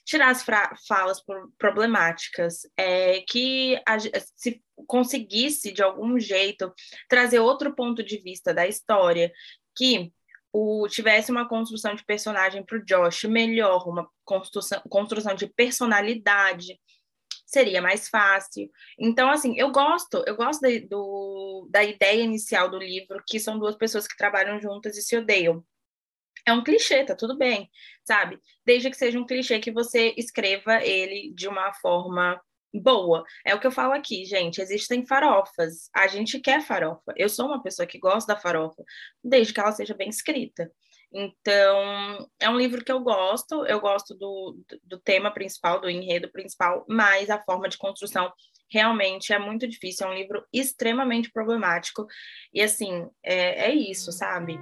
tirar 0.04 0.30
as 0.30 0.42
falas 0.86 1.22
problemáticas, 1.58 2.60
é, 2.76 3.20
que 3.28 3.80
a, 3.86 3.98
se 3.98 4.62
conseguisse, 4.86 5.72
de 5.72 5.82
algum 5.82 6.18
jeito, 6.18 6.72
trazer 7.08 7.40
outro 7.40 7.74
ponto 7.74 8.02
de 8.02 8.16
vista 8.18 8.54
da 8.54 8.66
história, 8.66 9.30
que 9.76 10.12
o, 10.52 10.88
tivesse 10.88 11.30
uma 11.30 11.46
construção 11.46 11.94
de 11.94 12.04
personagem 12.04 12.64
para 12.64 12.78
o 12.78 12.84
Josh 12.84 13.24
melhor, 13.24 13.86
uma 13.86 14.08
construção, 14.24 14.80
construção 14.88 15.34
de 15.34 15.46
personalidade, 15.46 16.78
seria 17.48 17.80
mais 17.80 18.08
fácil. 18.08 18.70
Então, 18.98 19.30
assim, 19.30 19.58
eu 19.58 19.72
gosto, 19.72 20.22
eu 20.26 20.36
gosto 20.36 20.60
de, 20.60 20.80
do, 20.80 21.66
da 21.70 21.82
ideia 21.82 22.22
inicial 22.22 22.70
do 22.70 22.78
livro, 22.78 23.22
que 23.26 23.40
são 23.40 23.58
duas 23.58 23.74
pessoas 23.74 24.06
que 24.06 24.16
trabalham 24.16 24.60
juntas 24.60 24.96
e 24.98 25.02
se 25.02 25.16
odeiam. 25.16 25.64
É 26.46 26.52
um 26.52 26.62
clichê, 26.62 27.04
tá 27.04 27.16
tudo 27.16 27.36
bem, 27.36 27.70
sabe? 28.04 28.38
Desde 28.64 28.90
que 28.90 28.96
seja 28.96 29.18
um 29.18 29.26
clichê 29.26 29.58
que 29.58 29.72
você 29.72 30.14
escreva 30.16 30.84
ele 30.84 31.32
de 31.34 31.48
uma 31.48 31.72
forma 31.74 32.40
boa. 32.72 33.24
É 33.44 33.54
o 33.54 33.60
que 33.60 33.66
eu 33.66 33.72
falo 33.72 33.94
aqui, 33.94 34.26
gente. 34.26 34.60
Existem 34.60 35.06
farofas. 35.06 35.88
A 35.94 36.06
gente 36.06 36.38
quer 36.40 36.62
farofa. 36.62 37.14
Eu 37.16 37.30
sou 37.30 37.46
uma 37.46 37.62
pessoa 37.62 37.86
que 37.86 37.98
gosta 37.98 38.34
da 38.34 38.40
farofa, 38.40 38.84
desde 39.24 39.54
que 39.54 39.60
ela 39.60 39.72
seja 39.72 39.94
bem 39.94 40.10
escrita. 40.10 40.70
Então, 41.12 42.28
é 42.38 42.50
um 42.50 42.58
livro 42.58 42.84
que 42.84 42.92
eu 42.92 43.00
gosto, 43.00 43.64
eu 43.66 43.80
gosto 43.80 44.14
do, 44.14 44.58
do 44.84 44.98
tema 44.98 45.30
principal, 45.30 45.80
do 45.80 45.88
enredo 45.88 46.30
principal, 46.30 46.84
mas 46.86 47.30
a 47.30 47.42
forma 47.42 47.68
de 47.68 47.78
construção 47.78 48.30
realmente 48.70 49.32
é 49.32 49.38
muito 49.38 49.66
difícil. 49.66 50.06
É 50.06 50.10
um 50.10 50.14
livro 50.14 50.44
extremamente 50.52 51.30
problemático. 51.32 52.06
E, 52.52 52.60
assim, 52.60 53.08
é, 53.22 53.70
é 53.70 53.74
isso, 53.74 54.12
sabe? 54.12 54.58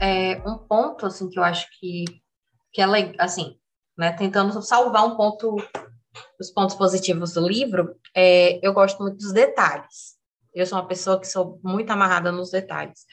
É, 0.00 0.36
um 0.48 0.56
ponto, 0.56 1.04
assim, 1.04 1.28
que 1.28 1.38
eu 1.38 1.44
acho 1.44 1.68
que, 1.78 2.04
que 2.72 2.80
é 2.80 2.86
assim, 3.18 3.58
né, 3.98 4.12
tentando 4.12 4.62
salvar 4.62 5.04
um 5.04 5.16
ponto 5.16 5.56
os 6.38 6.50
pontos 6.50 6.76
positivos 6.76 7.32
do 7.32 7.46
livro, 7.46 7.96
é, 8.14 8.58
eu 8.66 8.72
gosto 8.72 9.02
muito 9.02 9.16
dos 9.16 9.32
detalhes. 9.32 10.16
Eu 10.54 10.66
sou 10.66 10.78
uma 10.78 10.88
pessoa 10.88 11.20
que 11.20 11.26
sou 11.26 11.60
muito 11.62 11.90
amarrada 11.90 12.32
nos 12.32 12.50
detalhes. 12.50 13.04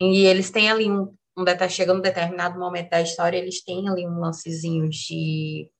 E 0.00 0.26
eles 0.26 0.50
têm 0.50 0.70
ali 0.70 0.90
um, 0.90 1.14
um 1.36 1.44
detalhe, 1.44 1.70
chega 1.70 1.94
num 1.94 2.00
determinado 2.00 2.58
momento 2.58 2.90
da 2.90 3.00
história, 3.00 3.38
eles 3.38 3.62
têm 3.62 3.88
ali 3.88 4.06
um 4.06 4.18
lancezinho 4.18 4.88
de 4.88 5.70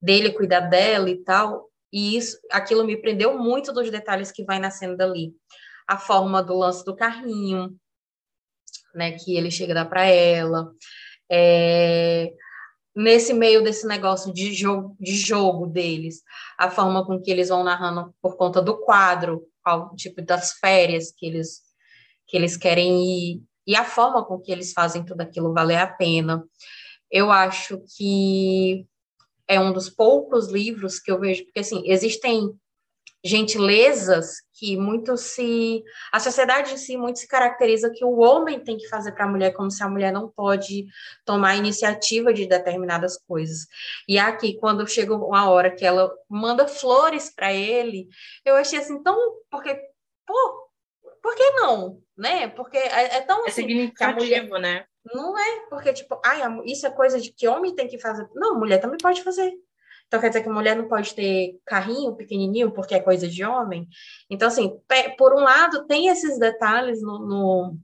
dele 0.00 0.32
cuidar 0.32 0.60
dela 0.60 1.08
e 1.08 1.16
tal. 1.22 1.70
E 1.92 2.16
isso, 2.16 2.38
aquilo 2.50 2.84
me 2.84 2.96
prendeu 2.96 3.38
muito 3.38 3.72
dos 3.72 3.90
detalhes 3.90 4.30
que 4.30 4.44
vai 4.44 4.58
nascendo 4.58 4.96
dali. 4.96 5.34
A 5.88 5.96
forma 5.96 6.42
do 6.42 6.56
lance 6.56 6.84
do 6.84 6.96
carrinho, 6.96 7.74
né, 8.94 9.12
que 9.12 9.36
ele 9.36 9.50
chega 9.50 9.72
a 9.72 9.84
dar 9.84 9.86
para 9.86 10.04
ela. 10.04 10.72
É, 11.30 12.32
nesse 12.96 13.34
meio 13.34 13.62
desse 13.62 13.86
negócio 13.86 14.32
de 14.32 14.54
jogo, 14.54 14.96
de 14.98 15.12
jogo 15.14 15.66
deles, 15.66 16.22
a 16.58 16.70
forma 16.70 17.04
com 17.04 17.20
que 17.20 17.30
eles 17.30 17.50
vão 17.50 17.62
narrando 17.62 18.14
por 18.22 18.36
conta 18.36 18.62
do 18.62 18.78
quadro, 18.78 19.46
qual 19.62 19.94
tipo 19.94 20.22
das 20.22 20.54
férias 20.54 21.12
que 21.14 21.26
eles 21.26 21.60
que 22.26 22.36
eles 22.36 22.56
querem 22.56 23.04
ir 23.04 23.42
e 23.66 23.76
a 23.76 23.84
forma 23.84 24.24
com 24.24 24.40
que 24.40 24.50
eles 24.50 24.72
fazem 24.72 25.04
tudo 25.04 25.20
aquilo 25.20 25.52
valer 25.52 25.76
a 25.76 25.86
pena. 25.86 26.44
Eu 27.10 27.30
acho 27.30 27.80
que 27.96 28.86
é 29.46 29.60
um 29.60 29.72
dos 29.72 29.88
poucos 29.88 30.48
livros 30.48 30.98
que 30.98 31.10
eu 31.10 31.20
vejo, 31.20 31.44
porque 31.44 31.60
assim, 31.60 31.82
existem 31.84 32.52
gentilezas 33.24 34.36
que 34.58 34.76
muito 34.76 35.16
se 35.16 35.82
a 36.12 36.18
sociedade 36.18 36.74
em 36.74 36.76
si 36.76 36.96
muito 36.96 37.18
se 37.18 37.28
caracteriza 37.28 37.90
que 37.94 38.04
o 38.04 38.18
homem 38.18 38.60
tem 38.60 38.76
que 38.76 38.88
fazer 38.88 39.12
para 39.12 39.24
a 39.24 39.28
mulher 39.28 39.52
como 39.52 39.70
se 39.70 39.82
a 39.82 39.88
mulher 39.88 40.12
não 40.12 40.28
pode 40.28 40.86
tomar 41.24 41.56
iniciativa 41.56 42.32
de 42.32 42.46
determinadas 42.46 43.18
coisas. 43.26 43.66
E 44.08 44.18
aqui 44.18 44.56
quando 44.58 44.86
chega 44.86 45.14
uma 45.14 45.50
hora 45.50 45.70
que 45.70 45.84
ela 45.84 46.10
manda 46.28 46.66
flores 46.66 47.32
para 47.34 47.52
ele, 47.52 48.08
eu 48.44 48.54
achei 48.56 48.78
assim 48.78 49.02
tão 49.02 49.16
porque 49.50 49.78
pô, 50.26 50.70
por 51.22 51.34
que 51.34 51.50
não, 51.50 52.00
né? 52.16 52.48
Porque 52.48 52.76
é, 52.76 53.16
é 53.16 53.20
tão 53.22 53.44
é 53.44 53.48
assim, 53.48 53.92
a 54.00 54.12
mulher 54.12 54.48
né? 54.60 54.84
Não 55.12 55.38
é, 55.38 55.66
porque 55.68 55.92
tipo, 55.92 56.20
ai, 56.24 56.40
isso 56.64 56.86
é 56.86 56.90
coisa 56.90 57.20
de 57.20 57.32
que 57.32 57.46
homem 57.46 57.74
tem 57.74 57.86
que 57.86 57.98
fazer. 57.98 58.28
Não, 58.34 58.58
mulher 58.58 58.78
também 58.78 58.98
pode 58.98 59.22
fazer. 59.22 59.52
Então 60.06 60.20
quer 60.20 60.28
dizer 60.28 60.42
que 60.42 60.48
mulher 60.48 60.76
não 60.76 60.88
pode 60.88 61.14
ter 61.14 61.58
carrinho 61.64 62.14
pequenininho 62.14 62.70
porque 62.70 62.94
é 62.94 63.00
coisa 63.00 63.26
de 63.28 63.44
homem. 63.44 63.88
Então, 64.30 64.48
assim, 64.48 64.80
por 65.18 65.34
um 65.34 65.40
lado, 65.40 65.86
tem 65.86 66.08
esses 66.08 66.38
detalhes 66.38 67.02
no, 67.02 67.18
no, 67.18 67.78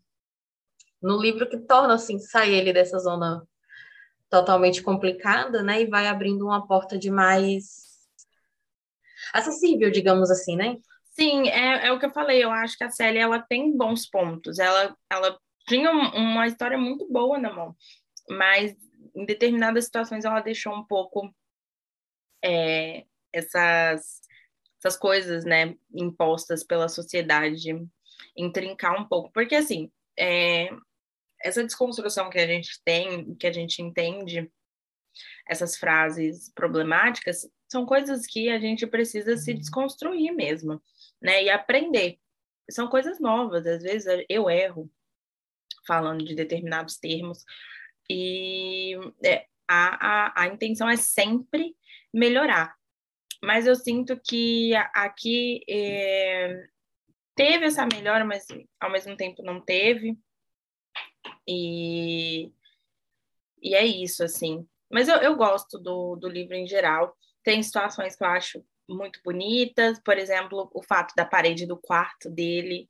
no 1.02 1.20
livro 1.20 1.48
que 1.48 1.58
tornam, 1.58 1.94
assim, 1.94 2.18
sair 2.18 2.54
ele 2.54 2.72
dessa 2.72 2.98
zona 2.98 3.42
totalmente 4.30 4.82
complicada, 4.82 5.62
né? 5.62 5.82
E 5.82 5.86
vai 5.86 6.06
abrindo 6.06 6.46
uma 6.46 6.66
porta 6.66 6.96
de 6.96 7.10
mais 7.10 7.92
acessível, 9.34 9.90
digamos 9.90 10.30
assim, 10.30 10.56
né? 10.56 10.76
Sim, 11.04 11.48
é, 11.48 11.88
é 11.88 11.92
o 11.92 11.98
que 11.98 12.06
eu 12.06 12.12
falei. 12.12 12.42
Eu 12.42 12.50
acho 12.50 12.76
que 12.78 12.84
a 12.84 12.90
Célia 12.90 13.22
ela 13.22 13.40
tem 13.40 13.76
bons 13.76 14.08
pontos. 14.08 14.58
Ela, 14.58 14.96
ela 15.10 15.38
tinha 15.66 15.90
uma 15.90 16.46
história 16.46 16.78
muito 16.78 17.06
boa 17.10 17.38
na 17.38 17.52
mão, 17.52 17.76
mas 18.30 18.74
em 19.14 19.26
determinadas 19.26 19.84
situações 19.84 20.24
ela 20.24 20.40
deixou 20.40 20.74
um 20.74 20.84
pouco 20.84 21.32
é, 22.42 23.04
essas, 23.32 24.20
essas 24.78 24.96
coisas, 24.96 25.44
né, 25.44 25.76
impostas 25.94 26.64
pela 26.64 26.88
sociedade, 26.88 27.70
intrincar 28.36 29.00
um 29.00 29.06
pouco. 29.06 29.30
Porque, 29.32 29.54
assim, 29.54 29.90
é, 30.18 30.70
essa 31.42 31.62
desconstrução 31.64 32.30
que 32.30 32.38
a 32.38 32.46
gente 32.46 32.80
tem, 32.84 33.34
que 33.34 33.46
a 33.46 33.52
gente 33.52 33.82
entende, 33.82 34.50
essas 35.48 35.76
frases 35.76 36.50
problemáticas, 36.54 37.48
são 37.68 37.84
coisas 37.86 38.26
que 38.26 38.48
a 38.48 38.58
gente 38.58 38.86
precisa 38.86 39.36
se 39.36 39.54
desconstruir 39.54 40.32
mesmo, 40.32 40.80
né? 41.20 41.44
E 41.44 41.50
aprender. 41.50 42.18
São 42.70 42.88
coisas 42.88 43.18
novas, 43.18 43.66
às 43.66 43.82
vezes 43.82 44.24
eu 44.28 44.48
erro 44.48 44.90
falando 45.86 46.24
de 46.24 46.34
determinados 46.34 46.96
termos, 46.96 47.44
e 48.08 48.94
é, 49.24 49.46
a, 49.66 50.32
a, 50.36 50.42
a 50.42 50.46
intenção 50.48 50.88
é 50.88 50.96
sempre 50.96 51.74
melhorar. 52.12 52.74
Mas 53.42 53.66
eu 53.66 53.74
sinto 53.74 54.18
que 54.20 54.72
aqui 54.94 55.60
é, 55.68 56.64
teve 57.34 57.66
essa 57.66 57.86
melhora, 57.86 58.24
mas 58.24 58.46
ao 58.80 58.90
mesmo 58.90 59.16
tempo 59.16 59.42
não 59.42 59.60
teve. 59.60 60.16
E, 61.46 62.52
e 63.60 63.74
é 63.74 63.84
isso, 63.84 64.22
assim. 64.22 64.66
Mas 64.90 65.08
eu, 65.08 65.16
eu 65.16 65.36
gosto 65.36 65.78
do, 65.78 66.16
do 66.16 66.28
livro 66.28 66.54
em 66.54 66.66
geral. 66.66 67.16
Tem 67.42 67.62
situações 67.62 68.14
que 68.14 68.22
eu 68.22 68.28
acho 68.28 68.64
muito 68.88 69.20
bonitas, 69.24 69.98
por 70.04 70.18
exemplo, 70.18 70.70
o 70.74 70.82
fato 70.82 71.14
da 71.16 71.24
parede 71.24 71.66
do 71.66 71.76
quarto 71.76 72.30
dele, 72.30 72.88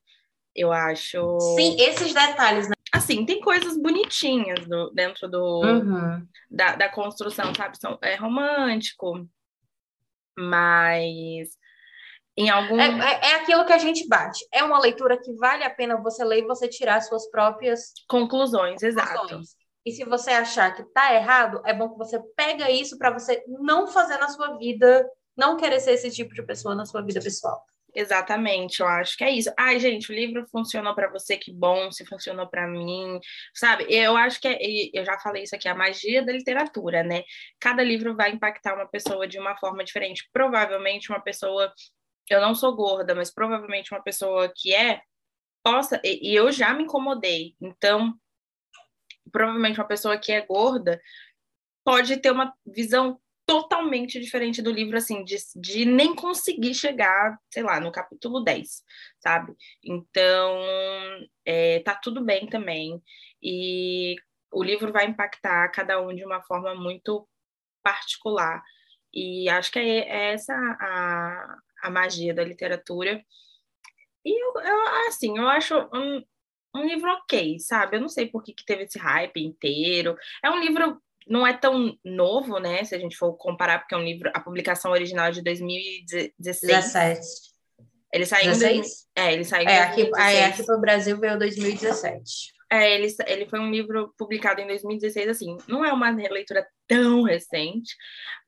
eu 0.55 0.73
acho. 0.73 1.39
Sim, 1.57 1.77
esses 1.81 2.13
detalhes, 2.13 2.69
né? 2.69 2.75
Assim, 2.95 3.25
tem 3.25 3.41
coisas 3.41 3.77
bonitinhas 3.77 4.67
do, 4.67 4.91
dentro 4.91 5.29
do, 5.29 5.63
uhum. 5.63 6.27
da, 6.51 6.77
da 6.77 6.89
construção, 6.91 7.55
sabe? 7.55 7.79
São, 7.79 7.99
é 8.03 8.17
romântico, 8.17 9.27
mas 10.37 11.49
em 12.37 12.51
algum. 12.51 12.79
É, 12.79 12.89
é, 12.89 13.31
é, 13.31 13.35
aquilo 13.37 13.65
que 13.65 13.73
a 13.73 13.79
gente 13.79 14.07
bate. 14.07 14.47
É 14.53 14.63
uma 14.63 14.79
leitura 14.79 15.19
que 15.19 15.33
vale 15.35 15.65
a 15.65 15.71
pena 15.71 16.01
você 16.03 16.23
ler 16.25 16.41
e 16.41 16.47
você 16.47 16.69
tirar 16.69 17.01
suas 17.01 17.31
próprias 17.31 17.93
conclusões, 18.09 18.83
exato. 18.83 19.21
Conclusões. 19.21 19.57
E 19.85 19.91
se 19.91 20.05
você 20.05 20.31
achar 20.31 20.75
que 20.75 20.85
tá 20.93 21.15
errado, 21.15 21.61
é 21.65 21.75
bom 21.75 21.91
que 21.91 21.99
você 21.99 22.21
pega 22.37 22.71
isso 22.71 22.97
para 22.99 23.11
você 23.11 23.43
não 23.49 23.87
fazer 23.89 24.17
na 24.19 24.29
sua 24.29 24.57
vida, 24.57 25.09
não 25.37 25.57
querer 25.57 25.81
ser 25.81 25.93
esse 25.93 26.11
tipo 26.11 26.33
de 26.35 26.43
pessoa 26.43 26.75
na 26.75 26.87
sua 26.87 27.03
vida 27.03 27.21
pessoal. 27.21 27.65
Exatamente, 27.95 28.81
eu 28.81 28.87
acho 28.87 29.17
que 29.19 29.25
é 29.25 29.31
isso. 29.31 29.53
Ai, 29.59 29.79
gente, 29.79 30.11
o 30.11 30.15
livro 30.15 30.47
funcionou 30.51 30.95
para 30.95 31.11
você, 31.11 31.37
que 31.37 31.53
bom, 31.53 31.93
se 31.93 32.07
funcionou 32.07 32.49
para 32.49 32.67
mim, 32.67 33.21
sabe? 33.55 33.85
Eu 33.89 34.17
acho 34.17 34.41
que 34.41 34.49
é, 34.49 34.59
eu 34.95 35.05
já 35.05 35.19
falei 35.19 35.43
isso 35.43 35.55
aqui, 35.55 35.69
a 35.69 35.75
magia 35.75 36.25
da 36.25 36.33
literatura, 36.33 37.03
né? 37.03 37.23
Cada 37.61 37.83
livro 37.83 38.17
vai 38.17 38.31
impactar 38.31 38.75
uma 38.75 38.87
pessoa 38.87 39.29
de 39.29 39.39
uma 39.39 39.55
forma 39.59 39.85
diferente. 39.85 40.27
Provavelmente 40.33 41.11
uma 41.11 41.21
pessoa, 41.21 41.71
eu 42.31 42.41
não 42.41 42.55
sou 42.55 42.75
gorda, 42.75 43.15
mas 43.15 43.33
provavelmente 43.33 43.93
uma 43.93 44.03
pessoa 44.03 44.51
que 44.57 44.75
é 44.75 45.03
possa, 45.63 46.01
e, 46.03 46.33
e 46.33 46.35
eu 46.35 46.51
já 46.51 46.73
me 46.73 46.85
incomodei. 46.85 47.55
Então, 47.61 48.15
provavelmente 49.31 49.79
uma 49.81 49.87
pessoa 49.87 50.19
que 50.19 50.33
é 50.33 50.41
gorda 50.41 50.99
pode 51.85 52.17
ter 52.19 52.31
uma 52.31 52.55
visão 52.67 53.21
totalmente 53.47 54.21
diferente 54.21 54.63
do 54.63 54.71
livro, 54.71 54.97
assim, 54.97 55.25
de, 55.25 55.37
de 55.57 55.85
nem 55.85 56.15
conseguir 56.15 56.75
chegar, 56.75 57.39
sei 57.53 57.63
lá, 57.63 57.81
no 57.81 57.93
capítulo 57.93 58.43
10, 58.43 58.83
sabe? 59.19 59.55
Então, 59.85 60.61
é, 61.45 61.81
tá 61.81 61.95
tudo 61.95 62.25
bem 62.25 62.47
também. 62.47 63.03
E 63.43 64.17
o 64.53 64.63
livro 64.63 64.93
vai 64.93 65.07
impactar 65.07 65.69
cada 65.71 66.01
um 66.01 66.15
de 66.15 66.25
uma 66.25 66.43
forma 66.43 66.75
muito 66.75 67.29
particular. 67.83 68.63
E 69.13 69.49
acho 69.49 69.73
que 69.73 69.79
é, 69.79 69.99
é 69.99 70.33
essa 70.35 70.55
a, 70.55 71.59
a 71.83 71.91
magia 71.91 72.33
da 72.35 72.45
literatura. 72.45 73.23
E 74.25 74.45
eu, 74.45 74.63
eu 74.63 75.09
assim, 75.09 75.37
eu 75.37 75.49
acho 75.49 75.77
um, 75.93 76.23
um 76.75 76.87
livro 76.87 77.11
ok, 77.11 77.59
sabe? 77.59 77.97
Eu 77.97 78.01
não 78.01 78.09
sei 78.09 78.27
por 78.29 78.43
que, 78.43 78.55
que 78.55 78.65
teve 78.65 78.85
esse 78.85 78.99
hype 78.99 79.41
inteiro. 79.45 80.17
É 80.43 80.51
um 80.51 80.61
livro 80.61 81.01
não 81.29 81.47
é 81.47 81.53
tão 81.53 81.97
novo, 82.05 82.59
né? 82.59 82.85
Se 82.85 82.95
a 82.95 82.99
gente 82.99 83.17
for 83.17 83.35
comparar, 83.35 83.79
porque 83.79 83.95
é 83.95 83.99
um 83.99 84.05
livro, 84.05 84.31
a 84.35 84.41
publicação 84.41 84.91
original 84.91 85.27
é 85.27 85.31
de 85.31 85.43
2016. 85.43 86.73
17. 86.73 87.21
Ele 88.13 88.27
saiu 88.27 88.53
16? 88.53 88.87
Em, 89.17 89.23
é, 89.23 89.33
ele 89.33 89.45
saiu 89.45 89.69
é, 89.69 89.81
aqui, 89.81 90.11
aí, 90.17 90.43
aqui 90.45 90.65
para 90.65 90.77
o 90.77 90.81
Brasil 90.81 91.19
veio 91.19 91.39
2017. 91.39 92.53
É, 92.71 92.95
ele, 92.95 93.07
ele 93.27 93.47
foi 93.47 93.59
um 93.59 93.71
livro 93.71 94.15
publicado 94.17 94.61
em 94.61 94.67
2016, 94.67 95.29
assim, 95.29 95.57
não 95.69 95.85
é 95.85 95.93
uma 95.93 96.11
leitura 96.11 96.67
tão 96.87 97.23
recente, 97.23 97.95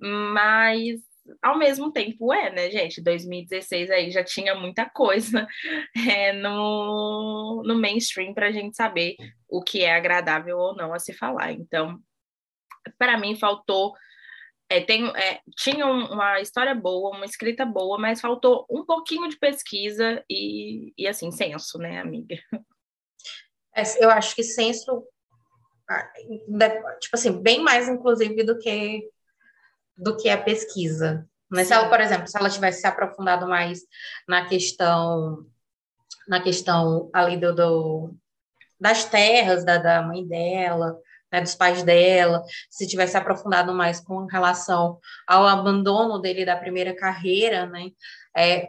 mas 0.00 1.00
ao 1.42 1.58
mesmo 1.58 1.92
tempo 1.92 2.32
é, 2.32 2.50
né, 2.50 2.70
gente? 2.70 3.02
2016 3.02 3.90
aí 3.90 4.10
já 4.10 4.22
tinha 4.22 4.54
muita 4.54 4.88
coisa 4.88 5.46
é, 6.08 6.32
no, 6.32 7.62
no 7.64 7.78
mainstream 7.78 8.34
para 8.34 8.48
a 8.48 8.52
gente 8.52 8.76
saber 8.76 9.16
o 9.48 9.62
que 9.62 9.82
é 9.82 9.94
agradável 9.94 10.58
ou 10.58 10.74
não 10.74 10.92
a 10.92 10.98
se 10.98 11.12
falar. 11.12 11.52
Então, 11.52 11.98
para 12.98 13.18
mim 13.18 13.36
faltou 13.36 13.94
é, 14.68 14.80
tem, 14.80 15.06
é, 15.16 15.40
tinha 15.56 15.86
uma 15.86 16.40
história 16.40 16.74
boa, 16.74 17.16
uma 17.16 17.26
escrita 17.26 17.66
boa, 17.66 17.98
mas 17.98 18.20
faltou 18.20 18.66
um 18.70 18.84
pouquinho 18.84 19.28
de 19.28 19.38
pesquisa 19.38 20.24
e, 20.28 20.92
e 20.96 21.06
assim, 21.06 21.30
senso, 21.30 21.78
né, 21.78 22.00
amiga? 22.00 22.36
É, 23.76 23.82
eu 24.04 24.08
acho 24.08 24.36
que 24.36 24.42
senso, 24.44 25.04
ah, 25.90 26.12
tipo 27.00 27.14
assim, 27.14 27.42
bem 27.42 27.60
mais, 27.60 27.88
inclusive, 27.88 28.44
do 28.44 28.56
que 28.58 29.10
do 29.96 30.16
que 30.16 30.28
a 30.28 30.40
pesquisa. 30.40 31.28
Né? 31.50 31.64
Se 31.64 31.72
ela, 31.72 31.88
por 31.88 32.00
exemplo, 32.00 32.26
se 32.26 32.38
ela 32.38 32.50
tivesse 32.50 32.80
se 32.80 32.86
aprofundado 32.86 33.48
mais 33.48 33.80
na 34.28 34.46
questão 34.46 35.44
na 36.26 36.40
questão 36.40 37.10
ali 37.12 37.36
do, 37.36 37.54
do 37.54 38.14
das 38.80 39.04
terras 39.04 39.64
da, 39.64 39.78
da 39.78 40.02
mãe 40.02 40.26
dela, 40.26 40.96
né, 41.34 41.40
dos 41.40 41.56
pais 41.56 41.82
dela, 41.82 42.44
se 42.70 42.86
tivesse 42.86 43.16
aprofundado 43.16 43.74
mais 43.74 43.98
com 43.98 44.24
relação 44.26 45.00
ao 45.26 45.44
abandono 45.44 46.20
dele 46.20 46.44
da 46.44 46.56
primeira 46.56 46.94
carreira, 46.94 47.66
né, 47.66 47.90
é, 48.36 48.68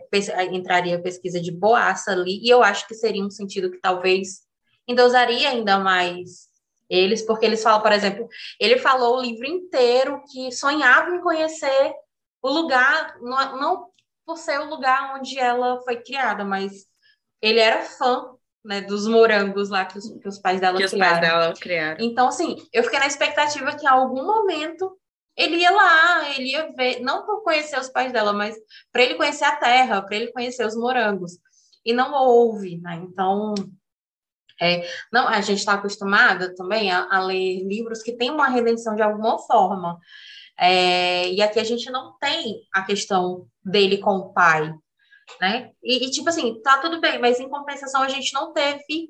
entraria 0.51 0.99
pesquisa 0.99 1.39
de 1.39 1.51
boaça 1.51 2.11
ali, 2.11 2.39
e 2.43 2.49
eu 2.49 2.63
acho 2.63 2.87
que 2.87 2.95
seria 2.95 3.23
um 3.23 3.29
sentido 3.29 3.69
que 3.69 3.79
talvez 3.79 4.39
endeusaria 4.87 5.49
ainda 5.49 5.77
mais 5.77 6.47
eles, 6.89 7.21
porque 7.21 7.45
eles 7.45 7.61
falam, 7.61 7.81
por 7.81 7.91
exemplo, 7.91 8.27
ele 8.59 8.79
falou 8.79 9.17
o 9.17 9.21
livro 9.21 9.45
inteiro 9.45 10.23
que 10.31 10.51
sonhava 10.51 11.11
em 11.11 11.21
conhecer 11.21 11.93
o 12.41 12.49
lugar, 12.49 13.15
não, 13.21 13.59
não 13.59 13.85
por 14.25 14.37
ser 14.37 14.59
o 14.59 14.69
lugar 14.69 15.15
onde 15.15 15.37
ela 15.37 15.79
foi 15.83 15.97
criada, 15.97 16.43
mas 16.43 16.87
ele 17.41 17.59
era 17.59 17.83
fã 17.83 18.34
né, 18.65 18.81
dos 18.81 19.07
morangos 19.07 19.69
lá 19.69 19.85
que 19.85 19.97
os, 19.97 20.09
que 20.09 20.27
os 20.27 20.39
pais 20.39 20.59
dela 20.59 20.77
que 20.77 20.87
criaram. 20.87 21.13
os 21.13 21.19
pais 21.19 21.21
dela 21.21 21.53
criaram. 21.53 21.97
Então, 22.03 22.27
assim, 22.27 22.57
eu 22.73 22.83
fiquei 22.83 22.99
na 22.99 23.07
expectativa 23.07 23.75
que 23.75 23.85
em 23.85 23.89
algum 23.89 24.25
momento 24.25 24.97
ele 25.37 25.57
ia 25.57 25.71
lá, 25.71 26.29
ele 26.31 26.51
ia 26.51 26.71
ver, 26.73 27.01
não 27.01 27.25
por 27.25 27.43
conhecer 27.43 27.79
os 27.79 27.89
pais 27.89 28.11
dela, 28.11 28.33
mas 28.33 28.55
para 28.91 29.03
ele 29.03 29.15
conhecer 29.15 29.43
a 29.43 29.55
terra, 29.55 30.01
para 30.01 30.15
ele 30.15 30.31
conhecer 30.31 30.65
os 30.65 30.75
morangos. 30.75 31.33
E 31.85 31.93
não 31.93 32.13
houve, 32.13 32.77
né? 32.79 32.95
Então, 33.03 33.53
é, 34.59 34.87
não, 35.11 35.27
a 35.27 35.41
gente 35.41 35.59
está 35.59 35.73
acostumada 35.73 36.55
também 36.55 36.89
a, 36.89 37.07
a, 37.11 37.19
ler 37.19 37.63
livros 37.67 38.01
que 38.01 38.13
têm 38.13 38.31
uma 38.31 38.47
redenção 38.47 38.95
de 38.95 39.01
alguma 39.01 39.37
forma. 39.39 39.99
É, 40.57 41.29
e 41.29 41.41
aqui 41.41 41.59
a 41.59 41.63
gente 41.63 41.91
não 41.91 42.17
tem 42.17 42.61
a 42.73 42.81
questão 42.83 43.45
dele 43.63 43.97
com 43.97 44.15
o 44.15 44.33
pai 44.33 44.73
né? 45.39 45.71
E, 45.83 46.05
e, 46.05 46.11
tipo 46.11 46.29
assim, 46.29 46.61
tá 46.61 46.77
tudo 46.79 46.99
bem, 46.99 47.19
mas 47.19 47.39
em 47.39 47.49
compensação 47.49 48.01
a 48.01 48.07
gente 48.07 48.33
não 48.33 48.53
teve 48.53 49.09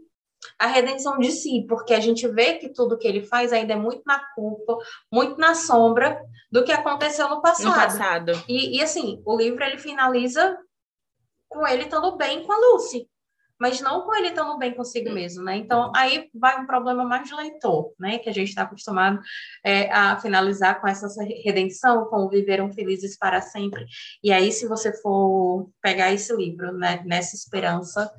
a 0.59 0.67
redenção 0.67 1.17
de 1.17 1.31
si, 1.31 1.65
porque 1.67 1.93
a 1.93 1.99
gente 1.99 2.27
vê 2.27 2.55
que 2.55 2.69
tudo 2.69 2.97
que 2.97 3.07
ele 3.07 3.23
faz 3.23 3.51
ainda 3.51 3.73
é 3.73 3.77
muito 3.77 4.03
na 4.05 4.19
culpa, 4.35 4.77
muito 5.11 5.37
na 5.37 5.55
sombra 5.55 6.21
do 6.51 6.63
que 6.63 6.71
aconteceu 6.71 7.29
no 7.29 7.41
passado. 7.41 7.67
No 7.67 7.73
passado. 7.73 8.31
E, 8.47 8.77
e 8.77 8.81
assim, 8.83 9.21
o 9.25 9.37
livro 9.37 9.63
ele 9.63 9.77
finaliza 9.77 10.57
com 11.49 11.65
ele 11.67 11.83
estando 11.83 12.15
bem 12.15 12.43
com 12.43 12.51
a 12.51 12.57
Lucy 12.57 13.09
mas 13.59 13.79
não 13.79 14.01
com 14.01 14.13
ele 14.15 14.29
estando 14.29 14.57
bem 14.57 14.73
consigo 14.73 15.11
mesmo, 15.11 15.43
né? 15.43 15.55
Então, 15.55 15.91
aí 15.95 16.29
vai 16.33 16.61
um 16.61 16.65
problema 16.65 17.05
mais 17.05 17.27
de 17.27 17.35
leitor, 17.35 17.93
né? 17.99 18.19
Que 18.19 18.29
a 18.29 18.33
gente 18.33 18.49
está 18.49 18.63
acostumado 18.63 19.19
é, 19.63 19.89
a 19.91 20.19
finalizar 20.19 20.81
com 20.81 20.87
essa 20.87 21.07
redenção, 21.43 22.05
com 22.05 22.27
viveram 22.27 22.71
felizes 22.73 23.17
para 23.17 23.41
sempre. 23.41 23.85
E 24.23 24.31
aí, 24.31 24.51
se 24.51 24.67
você 24.67 24.91
for 25.01 25.69
pegar 25.81 26.11
esse 26.11 26.35
livro 26.35 26.73
né, 26.73 27.01
nessa 27.05 27.35
esperança, 27.35 28.11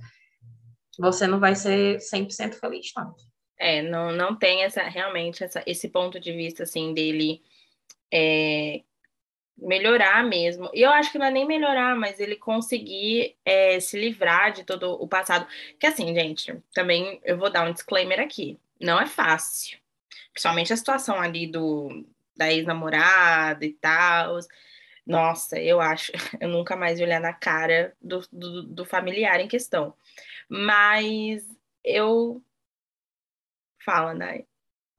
você 0.98 1.26
não 1.26 1.38
vai 1.38 1.54
ser 1.54 1.98
100% 1.98 2.54
feliz, 2.54 2.90
não. 2.96 3.14
É, 3.58 3.82
não, 3.82 4.12
não 4.12 4.36
tem 4.36 4.64
essa, 4.64 4.82
realmente, 4.82 5.42
essa, 5.42 5.62
esse 5.66 5.88
ponto 5.88 6.20
de 6.20 6.32
vista, 6.32 6.62
assim, 6.62 6.92
dele 6.92 7.40
é, 8.12 8.82
melhorar 9.56 10.24
mesmo. 10.24 10.70
E 10.74 10.82
eu 10.82 10.90
acho 10.90 11.10
que 11.10 11.18
não 11.18 11.26
é 11.26 11.30
nem 11.30 11.46
melhorar, 11.46 11.96
mas 11.96 12.20
ele 12.20 12.36
conseguir 12.36 13.36
é, 13.44 13.80
se 13.80 13.98
livrar 13.98 14.52
de 14.52 14.64
todo 14.64 14.92
o 14.92 15.08
passado. 15.08 15.46
Que 15.78 15.86
assim, 15.86 16.14
gente, 16.14 16.54
também 16.74 17.20
eu 17.24 17.38
vou 17.38 17.50
dar 17.50 17.66
um 17.68 17.72
disclaimer 17.72 18.20
aqui. 18.20 18.58
Não 18.80 19.00
é 19.00 19.06
fácil. 19.06 19.78
Principalmente 20.32 20.72
a 20.72 20.76
situação 20.76 21.20
ali 21.20 21.46
do 21.46 22.04
da 22.36 22.52
ex-namorada 22.52 23.64
e 23.64 23.72
tal. 23.72 24.38
Nossa, 25.06 25.58
eu 25.58 25.80
acho, 25.80 26.12
eu 26.40 26.48
nunca 26.48 26.76
mais 26.76 27.00
olhar 27.00 27.20
na 27.20 27.32
cara 27.32 27.94
do, 28.02 28.20
do, 28.32 28.62
do 28.64 28.84
familiar 28.84 29.40
em 29.40 29.48
questão. 29.48 29.94
Mas 30.48 31.42
eu 31.84 32.42
Fala, 33.86 34.12
Nai. 34.14 34.44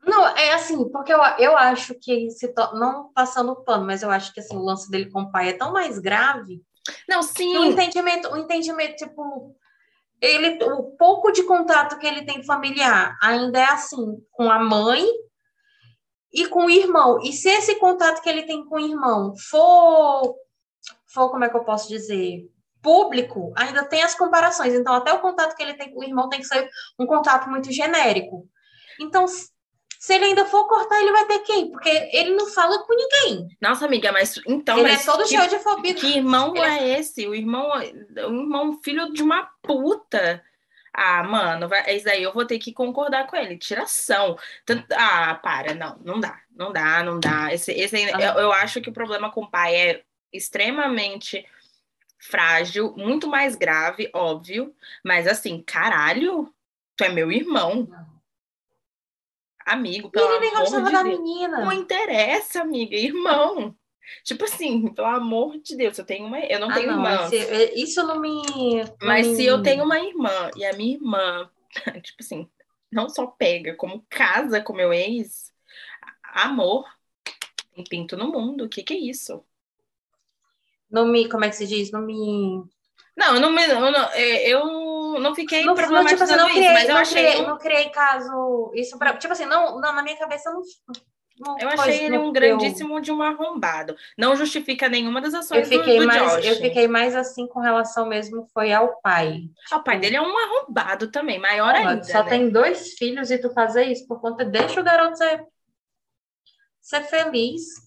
Não, 0.07 0.25
é 0.25 0.53
assim, 0.53 0.89
porque 0.89 1.13
eu, 1.13 1.19
eu 1.37 1.57
acho 1.57 1.93
que 1.95 2.31
se 2.31 2.47
to... 2.53 2.73
não 2.75 3.11
passando 3.13 3.51
o 3.51 3.63
pano, 3.63 3.85
mas 3.85 4.01
eu 4.01 4.09
acho 4.09 4.33
que 4.33 4.39
assim, 4.39 4.55
o 4.55 4.63
lance 4.63 4.89
dele 4.89 5.11
com 5.11 5.23
o 5.23 5.31
pai 5.31 5.49
é 5.49 5.53
tão 5.53 5.73
mais 5.73 5.99
grave. 5.99 6.63
Não, 7.07 7.21
sim. 7.21 7.57
O 7.57 7.65
entendimento, 7.65 8.31
o 8.31 8.37
entendimento, 8.37 8.95
tipo, 8.95 9.53
ele, 10.21 10.63
o 10.63 10.83
pouco 10.97 11.31
de 11.31 11.43
contato 11.43 11.99
que 11.99 12.07
ele 12.07 12.25
tem 12.25 12.41
familiar 12.41 13.17
ainda 13.21 13.59
é 13.59 13.65
assim, 13.65 14.17
com 14.31 14.49
a 14.49 14.57
mãe 14.57 15.05
e 16.33 16.47
com 16.47 16.65
o 16.65 16.69
irmão. 16.69 17.19
E 17.21 17.33
se 17.33 17.49
esse 17.49 17.75
contato 17.75 18.21
que 18.21 18.29
ele 18.29 18.43
tem 18.43 18.65
com 18.65 18.75
o 18.75 18.79
irmão 18.79 19.33
for, 19.49 20.35
for 21.13 21.29
como 21.29 21.43
é 21.43 21.49
que 21.49 21.57
eu 21.57 21.65
posso 21.65 21.89
dizer, 21.89 22.49
público, 22.81 23.51
ainda 23.57 23.83
tem 23.83 24.03
as 24.03 24.15
comparações. 24.15 24.73
Então, 24.73 24.93
até 24.93 25.11
o 25.11 25.19
contato 25.19 25.53
que 25.55 25.61
ele 25.61 25.73
tem 25.73 25.93
com 25.93 25.99
o 25.99 26.03
irmão 26.03 26.29
tem 26.29 26.39
que 26.39 26.47
ser 26.47 26.69
um 26.97 27.05
contato 27.05 27.49
muito 27.49 27.71
genérico. 27.73 28.47
Então, 28.99 29.25
se 29.99 30.13
ele 30.13 30.25
ainda 30.25 30.45
for 30.45 30.67
cortar, 30.67 30.99
ele 30.99 31.11
vai 31.11 31.25
ter 31.25 31.39
quem? 31.39 31.71
Porque 31.71 31.89
ele 32.11 32.35
não 32.35 32.47
fala 32.47 32.83
com 32.83 32.93
ninguém. 32.93 33.47
Nossa, 33.59 33.85
amiga, 33.85 34.11
mas 34.11 34.39
então. 34.47 34.77
Ele 34.79 34.89
mas 34.89 35.01
é 35.01 35.11
todo 35.11 35.23
que, 35.23 35.29
cheio 35.29 35.49
de 35.49 35.59
fobia. 35.59 35.93
Que 35.93 36.17
irmão 36.17 36.55
Ele 36.55 36.65
é 36.65 36.99
esse? 36.99 37.27
O 37.27 37.33
irmão, 37.33 37.69
o 37.71 37.81
irmão 37.81 38.79
filho 38.83 39.11
de 39.11 39.23
uma 39.23 39.49
puta. 39.61 40.43
Ah, 40.93 41.23
mano, 41.23 41.67
vai, 41.67 41.95
isso 41.95 42.09
aí 42.09 42.23
eu 42.23 42.33
vou 42.33 42.45
ter 42.45 42.57
que 42.57 42.73
concordar 42.73 43.27
com 43.27 43.35
ele. 43.35 43.57
Tiração. 43.57 44.35
Ah, 44.95 45.35
para, 45.35 45.75
não, 45.75 45.97
não 46.03 46.19
dá, 46.19 46.39
não 46.55 46.71
dá, 46.71 47.03
não 47.03 47.19
dá. 47.19 47.53
Esse, 47.53 47.71
esse, 47.71 47.95
Ah. 48.13 48.19
eu, 48.19 48.41
eu 48.41 48.51
acho 48.51 48.81
que 48.81 48.89
o 48.89 48.93
problema 48.93 49.31
com 49.31 49.43
o 49.43 49.49
pai 49.49 49.75
é 49.75 50.03
extremamente 50.33 51.45
frágil, 52.19 52.93
muito 52.97 53.27
mais 53.27 53.55
grave, 53.55 54.09
óbvio, 54.13 54.73
mas 55.03 55.27
assim, 55.27 55.61
caralho, 55.61 56.51
tu 56.95 57.03
é 57.03 57.09
meu 57.09 57.31
irmão. 57.31 57.87
Amigo, 59.67 60.09
pelo 60.11 60.25
ele 60.25 60.39
nem 60.39 60.55
amor 60.55 60.55
gostava 60.55 60.91
de 60.91 60.97
da 60.97 61.03
Deus. 61.03 61.19
menina. 61.19 61.57
Não 61.57 61.71
interessa, 61.71 62.61
amiga, 62.61 62.95
irmão. 62.95 63.75
Tipo 64.23 64.45
assim, 64.45 64.93
pelo 64.93 65.07
amor 65.07 65.59
de 65.59 65.75
Deus, 65.75 65.97
eu 65.97 66.05
tenho 66.05 66.25
uma, 66.25 66.39
eu 66.39 66.59
não 66.59 66.69
Ah, 66.69 66.73
tenho 66.73 66.91
não, 66.91 67.09
irmã. 67.09 67.33
esse- 67.33 67.73
isso 67.75 68.03
não 68.03 68.19
me. 68.19 68.41
não 69.03 69.07
Mas 69.07 69.19
me- 69.19 69.35
se 69.35 69.45
eu 69.45 69.61
tenho 69.61 69.83
uma 69.83 69.99
irmã 69.99 70.51
e 70.55 70.65
a 70.65 70.73
minha 70.73 70.95
irmã, 70.95 71.49
tipo 72.03 72.17
assim, 72.21 72.49
não 72.91 73.09
só 73.09 73.27
pega, 73.27 73.75
como 73.75 74.05
casa 74.09 74.61
com 74.61 74.73
meu 74.73 74.91
ex, 74.93 75.53
amor, 76.23 76.85
tem 77.75 77.83
pinto 77.85 78.17
no 78.17 78.31
mundo. 78.31 78.65
O 78.65 78.69
que 78.69 78.83
que 78.83 78.93
é 78.95 78.99
isso? 78.99 79.45
Não 80.89 81.05
me. 81.07 81.29
Como 81.29 81.45
é 81.45 81.49
que 81.49 81.55
se 81.55 81.65
diz? 81.67 81.91
Não 81.91 82.01
me. 82.01 82.63
Não, 83.15 83.35
eu 83.35 83.41
não, 83.41 83.51
me, 83.51 83.65
eu 83.65 83.79
não, 83.91 84.09
é, 84.11 84.47
eu 84.49 84.65
não 85.19 85.35
fiquei 85.35 85.63
Não, 85.63 85.67
não, 85.67 85.75
tipo 85.75 85.87
problematizando 85.87 86.31
assim, 86.31 86.39
não 86.41 86.47
isso, 86.49 86.55
criei, 86.57 86.73
mas 86.73 86.83
eu 86.89 86.93
não, 86.95 87.01
achei 87.01 87.25
criei, 87.25 87.41
um- 87.43 87.47
não 87.47 87.57
criei 87.57 87.89
caso. 87.89 88.71
Isso 88.73 88.97
pra, 88.97 89.17
tipo 89.17 89.31
assim, 89.33 89.45
não, 89.45 89.79
não, 89.79 89.93
na 89.93 90.03
minha 90.03 90.17
cabeça 90.17 90.51
não. 90.51 90.61
não 91.39 91.57
Eu 91.59 91.69
achei 91.69 92.05
ele 92.05 92.17
um 92.17 92.31
grandíssimo 92.31 92.99
de 92.99 93.11
um 93.11 93.21
arrombado. 93.21 93.95
Não 94.17 94.35
justifica 94.35 94.89
nenhuma 94.89 95.21
das 95.21 95.33
Eu 95.33 95.39
ações 95.39 95.69
do, 95.69 95.77
fiquei, 95.77 95.99
do 95.99 96.05
mais, 96.07 96.33
Josh. 96.35 96.45
eu 96.45 96.55
fiquei 96.55 96.87
mais 96.87 97.15
assim 97.15 97.47
com 97.47 97.59
relação 97.59 98.07
mesmo, 98.07 98.47
foi 98.53 98.73
ao 98.73 98.99
pai. 99.01 99.43
O 99.71 99.79
pai 99.83 99.99
dele 99.99 100.15
é 100.15 100.21
um 100.21 100.37
arrombado 100.37 101.11
também, 101.11 101.39
maior 101.39 101.73
Porra, 101.75 101.89
ainda, 101.91 102.03
só 102.03 102.23
né? 102.23 102.29
tem 102.29 102.49
dois 102.49 102.93
filhos 102.93 103.29
e 103.31 103.37
tu 103.37 103.51
fazer 103.53 103.85
isso 103.85 104.07
por 104.07 104.19
conta. 104.19 104.43
Deixa 104.43 104.79
o 104.79 104.83
garoto 104.83 105.17
ser, 105.17 105.45
ser 106.81 107.01
feliz. 107.03 107.86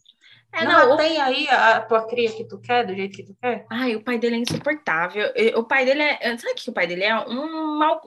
É, 0.52 0.64
não, 0.64 0.88
não, 0.88 0.94
o- 0.94 0.96
tem 0.96 1.20
aí 1.20 1.48
a 1.48 1.80
tua 1.80 2.06
cria 2.06 2.32
que 2.32 2.44
tu 2.44 2.58
quer, 2.58 2.84
do 2.86 2.94
jeito 2.94 3.16
que 3.16 3.22
tu 3.22 3.36
quer. 3.40 3.66
Ai, 3.70 3.94
o 3.94 4.02
pai 4.02 4.18
dele 4.18 4.36
é 4.36 4.38
insuportável. 4.38 5.28
O 5.56 5.64
pai 5.64 5.84
dele 5.84 6.02
é. 6.02 6.36
Sabe 6.38 6.52
o 6.52 6.54
que 6.56 6.70
o 6.70 6.72
pai 6.72 6.86
dele 6.86 7.04
é? 7.04 7.16
Um 7.28 7.78
mal. 7.78 8.00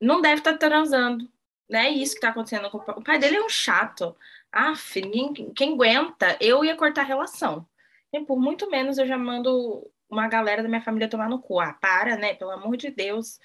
Não 0.00 0.20
deve 0.20 0.40
estar 0.40 0.56
transando. 0.58 1.28
Não 1.68 1.80
é 1.80 1.88
isso 1.90 2.14
que 2.14 2.20
tá 2.20 2.28
acontecendo 2.30 2.70
com 2.70 2.78
o 2.78 2.84
pai. 2.84 2.94
O 2.98 3.02
pai 3.02 3.18
dele 3.18 3.36
é 3.36 3.42
um 3.42 3.48
chato. 3.48 4.16
Aff, 4.52 5.00
ninguém- 5.00 5.52
quem 5.52 5.74
aguenta, 5.74 6.36
eu 6.40 6.64
ia 6.64 6.76
cortar 6.76 7.02
a 7.02 7.04
relação. 7.04 7.66
E 8.12 8.20
por 8.20 8.38
muito 8.38 8.70
menos 8.70 8.98
eu 8.98 9.06
já 9.06 9.18
mando 9.18 9.88
uma 10.08 10.28
galera 10.28 10.62
da 10.62 10.68
minha 10.68 10.80
família 10.80 11.08
tomar 11.08 11.28
no 11.28 11.40
cu. 11.40 11.60
Ah, 11.60 11.72
para, 11.74 12.16
né? 12.16 12.34
Pelo 12.34 12.52
amor 12.52 12.76
de 12.76 12.90
Deus. 12.90 13.38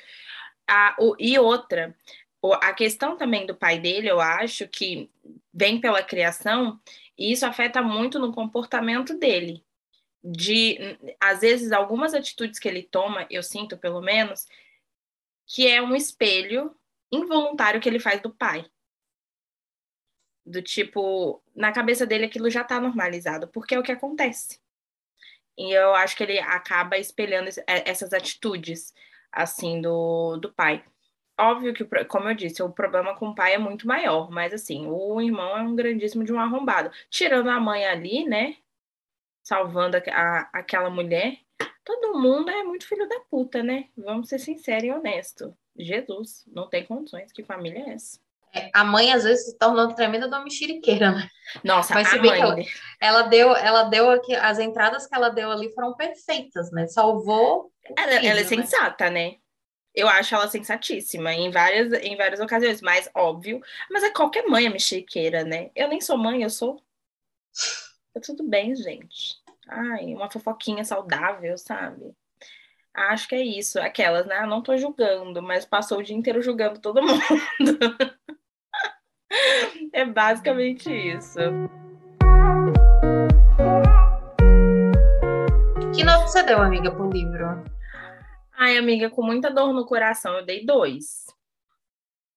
Ah, 0.67 0.95
o- 0.99 1.15
e 1.19 1.37
outra, 1.39 1.95
a 2.61 2.73
questão 2.73 3.17
também 3.17 3.45
do 3.45 3.55
pai 3.55 3.79
dele, 3.79 4.07
eu 4.09 4.21
acho 4.21 4.67
que 4.67 5.09
vem 5.53 5.81
pela 5.81 6.01
criação, 6.03 6.79
e 7.21 7.31
isso 7.31 7.45
afeta 7.45 7.84
muito 7.84 8.17
no 8.17 8.34
comportamento 8.34 9.15
dele 9.15 9.63
de, 10.23 10.97
às 11.19 11.41
vezes, 11.41 11.71
algumas 11.71 12.15
atitudes 12.15 12.57
que 12.57 12.67
ele 12.67 12.81
toma, 12.81 13.27
eu 13.29 13.43
sinto 13.43 13.77
pelo 13.77 14.01
menos, 14.01 14.47
que 15.45 15.67
é 15.67 15.79
um 15.79 15.95
espelho 15.95 16.75
involuntário 17.12 17.79
que 17.79 17.88
ele 17.88 17.99
faz 17.99 18.19
do 18.21 18.34
pai. 18.34 18.65
Do 20.43 20.63
tipo, 20.63 21.43
na 21.55 21.71
cabeça 21.71 22.07
dele 22.07 22.25
aquilo 22.25 22.49
já 22.49 22.63
tá 22.63 22.79
normalizado, 22.79 23.47
porque 23.49 23.75
é 23.75 23.79
o 23.79 23.84
que 23.84 23.91
acontece. 23.91 24.60
E 25.55 25.71
eu 25.71 25.93
acho 25.93 26.17
que 26.17 26.23
ele 26.23 26.39
acaba 26.39 26.97
espelhando 26.97 27.49
é, 27.67 27.88
essas 27.88 28.13
atitudes, 28.13 28.95
assim, 29.31 29.79
do, 29.79 30.38
do 30.38 30.51
pai. 30.51 30.84
Óbvio 31.41 31.73
que, 31.73 31.84
como 32.06 32.30
eu 32.30 32.34
disse, 32.36 32.62
o 32.63 32.69
problema 32.69 33.15
com 33.15 33.30
o 33.30 33.36
pai 33.36 33.54
é 33.54 33.58
muito 33.58 33.88
maior, 33.88 34.30
mas 34.30 34.54
assim, 34.54 34.86
o 34.88 35.19
irmão 35.21 35.58
é 35.58 35.62
um 35.62 35.75
grandíssimo 35.75 36.23
de 36.23 36.32
um 36.32 36.39
arrombado. 36.39 36.91
Tirando 37.10 37.49
a 37.49 37.60
mãe 37.60 37.86
ali, 37.86 38.25
né? 38.25 38.56
salvando 39.43 39.97
a- 39.97 40.01
a- 40.12 40.49
aquela 40.54 40.89
mulher, 40.89 41.36
todo 41.84 42.19
mundo 42.19 42.49
é 42.51 42.63
muito 42.63 42.88
filho 42.88 43.08
da 43.10 43.19
puta, 43.21 43.63
né? 43.63 43.86
Vamos 43.97 44.30
ser 44.30 44.38
sinceros 44.39 44.84
e 44.84 44.91
honestos. 44.91 45.51
Jesus, 45.77 46.43
não 46.47 46.69
tem 46.69 46.86
condições. 46.86 47.32
Que 47.32 47.43
família 47.43 47.80
é 47.88 47.93
essa? 47.93 48.19
É, 48.54 48.69
A 48.73 48.84
mãe, 48.84 49.12
às 49.12 49.23
vezes, 49.23 49.45
se 49.45 49.58
torna 49.58 49.86
uma 49.86 49.95
tremenda 49.95 50.27
de 50.27 50.36
uma 50.36 50.43
mexeriqueira, 50.43 51.12
né? 51.12 51.27
Nossa, 51.63 51.93
Mas 51.95 52.10
se 52.10 52.17
a 52.17 52.21
bem 52.21 52.30
mãe. 52.32 52.39
que 52.39 52.45
ela- 52.45 52.56
Ela 53.01 53.21
deu, 53.23 53.56
ela 53.56 53.84
deu 53.84 54.12
aqui, 54.12 54.36
as 54.36 54.60
entradas 54.60 55.08
que 55.08 55.15
ela 55.15 55.30
deu 55.30 55.49
ali 55.49 55.73
foram 55.73 55.95
perfeitas, 55.95 56.71
né? 56.71 56.86
Salvou. 56.88 57.71
Ela, 57.97 58.12
ela 58.13 58.13
é 58.13 58.19
filho, 58.19 58.36
né? 58.36 58.43
sensata, 58.65 59.10
né? 59.10 59.38
Eu 59.93 60.08
acho 60.08 60.34
ela 60.34 60.47
sensatíssima 60.47 61.34
em 61.34 61.51
várias, 61.51 61.91
em 62.01 62.15
várias 62.15 62.39
ocasiões, 62.39 62.82
mas 62.82 63.10
óbvio. 63.13 63.62
Mas 63.89 64.04
é 64.04 64.10
qualquer 64.10 64.47
mãe 64.47 64.65
é 64.65 64.69
mexeriqueira, 64.69 65.43
né? 65.43 65.69
Eu 65.75 65.89
nem 65.89 65.99
sou 65.99 66.17
mãe, 66.17 66.43
eu 66.43 66.49
sou. 66.49 66.82
Tá 68.13 68.21
tudo 68.21 68.43
bem, 68.43 68.75
gente. 68.75 69.36
Ai, 69.67 70.13
uma 70.13 70.30
fofoquinha 70.30 70.84
saudável, 70.86 71.58
sabe? 71.58 72.13
Acho 72.93 73.27
que 73.27 73.36
é 73.36 73.41
isso. 73.41 73.80
Aquelas, 73.80 74.25
né? 74.25 74.43
Eu 74.43 74.47
não 74.47 74.62
tô 74.62 74.77
julgando, 74.77 75.41
mas 75.41 75.65
passou 75.65 75.99
o 75.99 76.04
dia 76.04 76.15
inteiro 76.15 76.41
julgando 76.41 76.80
todo 76.80 77.01
mundo. 77.04 77.19
é 79.93 80.06
basicamente 80.06 80.89
isso. 80.89 81.39
Que 85.93 86.04
nota 86.04 86.27
você 86.27 86.43
deu, 86.43 86.62
amiga, 86.62 86.91
pro 86.91 87.10
livro? 87.10 87.63
Ai, 88.62 88.78
amiga, 88.78 89.10
com 89.10 89.24
muita 89.24 89.50
dor 89.50 89.74
no 89.74 89.88
coração, 89.88 90.38
eu 90.38 90.45
dei 90.45 90.63
dois. 90.63 91.26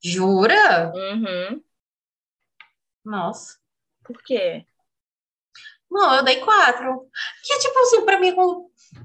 Jura? 0.03 0.91
Uhum. 0.95 1.63
Nossa. 3.05 3.59
Por 4.03 4.23
quê? 4.23 4.65
Não, 5.91 6.15
eu 6.15 6.25
dei 6.25 6.41
quatro. 6.41 7.07
Que 7.43 7.59
tipo 7.59 7.79
assim, 7.79 8.07
pra 8.07 8.19
mim 8.19 8.35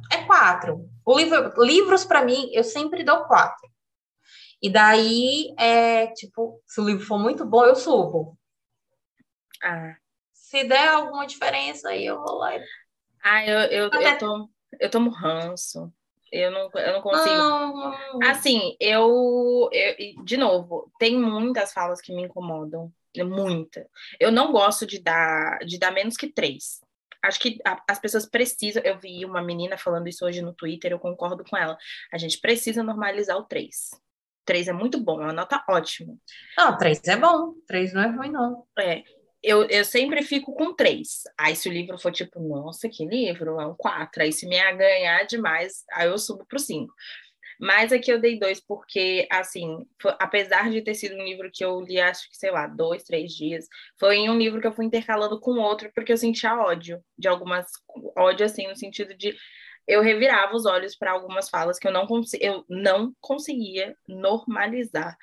é 0.10 0.23
quatro. 0.23 0.89
O 1.05 1.17
livro, 1.19 1.62
livros 1.62 2.05
pra 2.05 2.23
mim 2.23 2.49
eu 2.53 2.63
sempre 2.63 3.03
dou 3.03 3.25
quatro. 3.25 3.69
E 4.62 4.69
daí 4.69 5.53
é 5.60 6.08
tipo, 6.13 6.63
se 6.65 6.79
o 6.79 6.86
livro 6.86 7.05
for 7.05 7.19
muito 7.19 7.45
bom, 7.45 7.65
eu 7.65 7.75
subo. 7.75 8.39
Ah, 9.62 9.97
Se 10.32 10.63
der 10.63 10.88
alguma 10.88 11.27
diferença, 11.27 11.89
aí 11.89 12.05
eu 12.05 12.17
vou 12.21 12.38
lá. 12.38 12.51
ah 13.21 13.45
eu, 13.45 13.60
eu, 13.60 13.89
eu, 13.91 14.17
tomo, 14.17 14.49
eu 14.79 14.89
tomo 14.89 15.10
ranço. 15.10 15.93
Eu 16.31 16.51
não, 16.51 16.69
eu 16.73 16.93
não 16.93 17.01
consigo. 17.01 17.35
Não, 17.35 18.19
Assim, 18.23 18.75
eu, 18.79 19.69
eu- 19.71 20.23
de 20.23 20.37
novo, 20.37 20.91
tem 20.99 21.17
muitas 21.17 21.73
falas 21.73 22.01
que 22.01 22.13
me 22.13 22.23
incomodam, 22.23 22.91
muita. 23.17 23.87
Eu 24.19 24.31
não 24.31 24.51
gosto 24.51 24.85
de 24.85 24.99
dar, 25.01 25.59
de 25.59 25.77
dar 25.77 25.91
menos 25.91 26.15
que 26.15 26.27
três. 26.27 26.79
Acho 27.21 27.39
que 27.39 27.59
as 27.87 27.99
pessoas 27.99 28.25
precisam. 28.25 28.81
Eu 28.83 28.97
vi 28.97 29.25
uma 29.25 29.41
menina 29.41 29.77
falando 29.77 30.07
isso 30.07 30.25
hoje 30.25 30.41
no 30.41 30.53
Twitter, 30.53 30.91
eu 30.91 30.99
concordo 30.99 31.43
com 31.43 31.57
ela. 31.57 31.77
A 32.13 32.17
gente 32.17 32.39
precisa 32.39 32.81
normalizar 32.81 33.37
o 33.37 33.43
três. 33.43 33.89
Três 34.45 34.67
é 34.67 34.73
muito 34.73 34.99
bom, 34.99 35.21
é 35.21 35.25
uma 35.25 35.33
nota 35.33 35.63
ótima. 35.69 36.15
não, 36.57 36.77
três 36.77 37.03
é 37.05 37.17
bom. 37.17 37.53
Três 37.67 37.93
não 37.93 38.01
é 38.01 38.07
ruim, 38.07 38.31
não. 38.31 38.65
É, 38.79 39.03
eu, 39.43 39.65
eu 39.69 39.86
sempre 39.86 40.21
fico 40.23 40.54
com 40.54 40.75
três. 40.75 41.23
Aí 41.38 41.56
se 41.56 41.69
o 41.69 41.71
livro 41.71 41.97
for 41.97 42.12
tipo, 42.12 42.39
nossa, 42.39 42.89
que 42.89 43.06
livro, 43.06 43.60
é 43.60 43.67
um 43.67 43.75
quatro. 43.75 44.21
Aí 44.23 44.32
se 44.34 44.47
me 44.47 44.58
ganhar 44.73 45.23
demais, 45.25 45.84
aí 45.93 46.08
eu 46.08 46.17
subo 46.17 46.45
pro 46.45 46.60
cinco. 46.60 46.93
Mas 47.60 47.91
aqui 47.91 48.12
eu 48.12 48.19
dei 48.21 48.39
dois 48.39 48.60
porque, 48.62 49.28
assim, 49.30 49.86
foi- 50.02 50.15
apesar 50.19 50.69
de 50.71 50.82
ter 50.82 50.95
sido 50.95 51.15
um 51.15 51.23
livro 51.23 51.49
que 51.54 51.63
eu 51.63 51.82
li, 51.82 51.99
acho 51.99 52.30
que, 52.30 52.38
sei 52.38 52.52
lá, 52.52 52.67
dois, 52.67 53.04
três 53.04 53.34
dias, 53.34 53.67
foi 53.99 54.30
um 54.30 54.38
livro 54.38 54.62
que 54.62 54.67
eu 54.67 54.71
fui 54.73 54.86
intercalando 54.86 55.39
com 55.39 55.60
outro 55.60 55.91
porque 55.93 56.12
eu 56.13 56.17
sentia 56.17 56.56
ódio 56.58 57.04
de 57.17 57.28
algumas... 57.28 57.67
Ódio, 58.17 58.45
assim, 58.45 58.67
no 58.67 58.75
sentido 58.75 59.13
de... 59.15 59.36
Eu 59.88 60.02
revirava 60.02 60.56
os 60.56 60.65
olhos 60.65 60.95
para 60.95 61.12
algumas 61.12 61.49
falas 61.49 61.80
que 61.80 61.88
eu 61.88 61.91
não, 61.91 62.08
eu 62.39 62.63
não 62.69 63.13
conseguia 63.19 63.95
normalizar. 64.08 65.17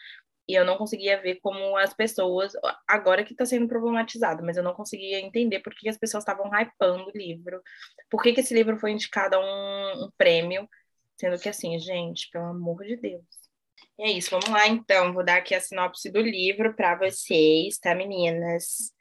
E 0.49 0.55
eu 0.55 0.65
não 0.65 0.77
conseguia 0.77 1.21
ver 1.21 1.37
como 1.43 1.77
as 1.77 1.93
pessoas, 1.93 2.53
agora 2.87 3.25
que 3.25 3.33
está 3.33 3.45
sendo 3.45 3.67
problematizado, 3.67 4.45
mas 4.45 4.57
eu 4.57 4.63
não 4.63 4.75
conseguia 4.75 5.21
entender 5.21 5.61
por 5.61 5.75
que 5.75 5.89
as 5.89 5.99
pessoas 5.99 6.23
estavam 6.23 6.51
hypando 6.55 7.07
o 7.07 7.17
livro, 7.17 7.61
por 8.11 8.23
que, 8.23 8.33
que 8.33 8.41
esse 8.41 8.55
livro 8.55 8.79
foi 8.79 8.93
indicado 8.93 9.37
a 9.37 9.41
um, 9.41 10.05
um 10.05 10.11
prêmio, 10.17 10.69
sendo 11.17 11.39
que 11.39 11.49
assim, 11.49 11.79
gente, 11.79 12.31
pelo 12.31 12.47
amor 12.47 12.85
de 12.85 12.97
Deus. 12.97 13.25
E 13.99 14.05
é 14.05 14.11
isso, 14.11 14.31
vamos 14.31 14.49
lá 14.49 14.69
então, 14.69 15.13
vou 15.13 15.25
dar 15.25 15.39
aqui 15.39 15.55
a 15.55 15.61
sinopse 15.61 16.11
do 16.11 16.21
livro 16.21 16.75
para 16.75 16.97
vocês, 16.97 17.79
tá, 17.79 17.95
meninas? 17.95 18.93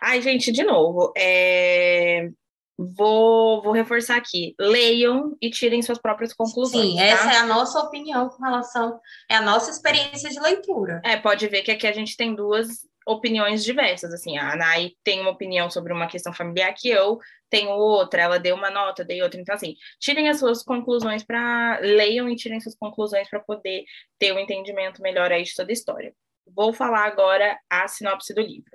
Ai, 0.00 0.22
gente, 0.22 0.52
de 0.52 0.62
novo, 0.62 1.12
é... 1.16 2.30
Vou, 2.78 3.62
vou 3.62 3.72
reforçar 3.72 4.16
aqui. 4.16 4.54
Leiam 4.58 5.36
e 5.40 5.48
tirem 5.50 5.80
suas 5.80 5.98
próprias 5.98 6.34
conclusões. 6.34 6.90
Sim, 6.90 6.96
tá? 6.96 7.02
essa 7.02 7.32
é 7.32 7.36
a 7.38 7.46
nossa 7.46 7.80
opinião 7.80 8.28
com 8.28 8.42
relação. 8.42 9.00
É 9.30 9.36
a 9.36 9.40
nossa 9.40 9.70
experiência 9.70 10.28
de 10.28 10.38
leitura. 10.38 11.00
É, 11.04 11.16
pode 11.16 11.46
ver 11.48 11.62
que 11.62 11.70
aqui 11.70 11.86
a 11.86 11.92
gente 11.92 12.16
tem 12.16 12.34
duas 12.34 12.86
opiniões 13.06 13.64
diversas. 13.64 14.12
Assim, 14.12 14.36
a 14.36 14.52
Anai 14.52 14.92
tem 15.02 15.20
uma 15.20 15.30
opinião 15.30 15.70
sobre 15.70 15.92
uma 15.92 16.06
questão 16.06 16.34
familiar 16.34 16.74
que 16.74 16.88
eu 16.88 17.18
tenho 17.48 17.70
outra, 17.70 18.22
ela 18.22 18.38
deu 18.38 18.56
uma 18.56 18.70
nota, 18.70 19.04
dei 19.04 19.22
outra. 19.22 19.40
Então, 19.40 19.54
assim, 19.54 19.76
tirem 19.98 20.28
as 20.28 20.38
suas 20.38 20.62
conclusões 20.62 21.24
para. 21.24 21.78
Leiam 21.80 22.28
e 22.28 22.36
tirem 22.36 22.60
suas 22.60 22.76
conclusões 22.76 23.30
para 23.30 23.40
poder 23.40 23.84
ter 24.18 24.32
um 24.34 24.38
entendimento 24.38 25.00
melhor 25.00 25.32
aí 25.32 25.44
de 25.44 25.54
toda 25.54 25.70
a 25.70 25.72
história. 25.72 26.14
Vou 26.46 26.72
falar 26.72 27.06
agora 27.06 27.58
a 27.70 27.88
sinopse 27.88 28.34
do 28.34 28.42
livro. 28.42 28.70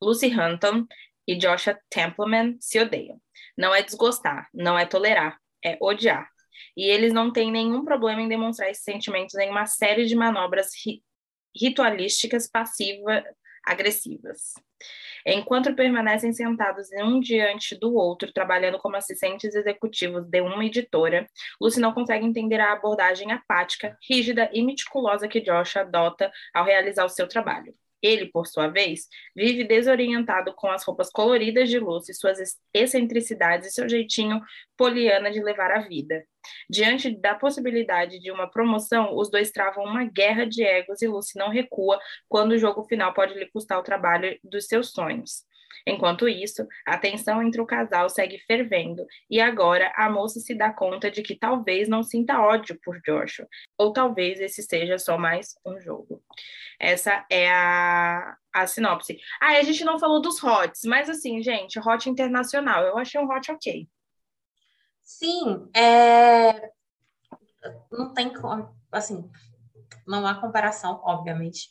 Lucy 0.00 0.26
Hunton 0.26 0.86
e 1.26 1.36
Joshua 1.36 1.78
Templeman 1.88 2.56
se 2.60 2.78
odeiam. 2.80 3.20
Não 3.56 3.74
é 3.74 3.82
desgostar, 3.82 4.48
não 4.52 4.78
é 4.78 4.84
tolerar, 4.86 5.38
é 5.64 5.78
odiar. 5.80 6.28
E 6.76 6.84
eles 6.84 7.12
não 7.12 7.32
têm 7.32 7.50
nenhum 7.50 7.84
problema 7.84 8.22
em 8.22 8.28
demonstrar 8.28 8.70
esses 8.70 8.84
sentimentos 8.84 9.34
em 9.36 9.50
uma 9.50 9.66
série 9.66 10.06
de 10.06 10.14
manobras 10.14 10.70
ri 10.84 11.02
ritualísticas 11.54 12.48
passiva-agressivas. 12.48 14.54
Enquanto 15.26 15.74
permanecem 15.74 16.32
sentados 16.32 16.88
um 17.02 17.20
diante 17.20 17.78
do 17.78 17.94
outro, 17.94 18.32
trabalhando 18.32 18.78
como 18.78 18.96
assistentes 18.96 19.54
executivos 19.54 20.24
de 20.24 20.40
uma 20.40 20.64
editora, 20.64 21.26
Lucy 21.60 21.78
não 21.78 21.92
consegue 21.92 22.24
entender 22.24 22.58
a 22.58 22.72
abordagem 22.72 23.32
apática, 23.32 23.98
rígida 24.08 24.48
e 24.52 24.62
meticulosa 24.62 25.28
que 25.28 25.42
Josh 25.42 25.76
adota 25.76 26.32
ao 26.54 26.64
realizar 26.64 27.04
o 27.04 27.10
seu 27.10 27.28
trabalho. 27.28 27.74
Ele, 28.02 28.26
por 28.26 28.46
sua 28.46 28.68
vez, 28.68 29.08
vive 29.34 29.64
desorientado 29.64 30.52
com 30.54 30.68
as 30.68 30.84
roupas 30.84 31.10
coloridas 31.10 31.70
de 31.70 31.78
Lucy, 31.78 32.12
suas 32.12 32.38
excentricidades 32.74 33.68
e 33.68 33.70
seu 33.72 33.88
jeitinho 33.88 34.40
poliana 34.76 35.30
de 35.30 35.42
levar 35.42 35.70
a 35.70 35.80
vida. 35.80 36.24
Diante 36.68 37.10
da 37.10 37.34
possibilidade 37.34 38.18
de 38.18 38.30
uma 38.30 38.50
promoção, 38.50 39.16
os 39.16 39.30
dois 39.30 39.50
travam 39.50 39.84
uma 39.84 40.04
guerra 40.04 40.44
de 40.44 40.64
egos 40.64 41.00
e 41.00 41.06
Lucy 41.06 41.38
não 41.38 41.48
recua 41.48 42.00
quando 42.28 42.52
o 42.52 42.58
jogo 42.58 42.82
final 42.84 43.14
pode 43.14 43.34
lhe 43.34 43.46
custar 43.46 43.78
o 43.78 43.82
trabalho 43.84 44.36
dos 44.42 44.66
seus 44.66 44.90
sonhos. 44.90 45.44
Enquanto 45.86 46.28
isso, 46.28 46.66
a 46.86 46.96
tensão 46.98 47.42
entre 47.42 47.60
o 47.60 47.66
casal 47.66 48.08
segue 48.08 48.38
fervendo, 48.38 49.06
e 49.30 49.40
agora 49.40 49.92
a 49.96 50.10
moça 50.10 50.40
se 50.40 50.54
dá 50.54 50.72
conta 50.72 51.10
de 51.10 51.22
que 51.22 51.36
talvez 51.36 51.88
não 51.88 52.02
sinta 52.02 52.40
ódio 52.40 52.78
por 52.84 53.00
Joshua, 53.00 53.46
ou 53.78 53.92
talvez 53.92 54.40
esse 54.40 54.62
seja 54.62 54.98
só 54.98 55.18
mais 55.18 55.54
um 55.64 55.80
jogo. 55.80 56.22
Essa 56.78 57.24
é 57.30 57.50
a, 57.50 58.36
a 58.52 58.66
sinopse. 58.66 59.18
Ah, 59.40 59.58
a 59.58 59.62
gente 59.62 59.84
não 59.84 59.98
falou 59.98 60.20
dos 60.20 60.40
hots, 60.40 60.82
mas 60.84 61.08
assim, 61.08 61.42
gente, 61.42 61.78
hot 61.78 62.08
internacional, 62.08 62.84
eu 62.84 62.98
achei 62.98 63.20
um 63.20 63.30
hot 63.30 63.50
ok. 63.50 63.88
Sim, 65.02 65.68
é... 65.76 66.70
não 67.90 68.14
tem 68.14 68.32
assim, 68.90 69.30
não 70.06 70.26
há 70.26 70.34
comparação, 70.34 71.00
obviamente, 71.04 71.70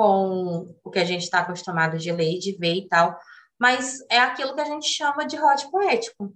com 0.00 0.74
o 0.82 0.90
que 0.90 0.98
a 0.98 1.04
gente 1.04 1.24
está 1.24 1.40
acostumado 1.40 1.98
de 1.98 2.10
ler, 2.10 2.38
de 2.38 2.56
ver 2.56 2.72
e 2.72 2.88
tal, 2.88 3.18
mas 3.58 3.98
é 4.08 4.18
aquilo 4.18 4.54
que 4.54 4.60
a 4.62 4.64
gente 4.64 4.88
chama 4.88 5.26
de 5.26 5.38
hot 5.38 5.70
poético. 5.70 6.34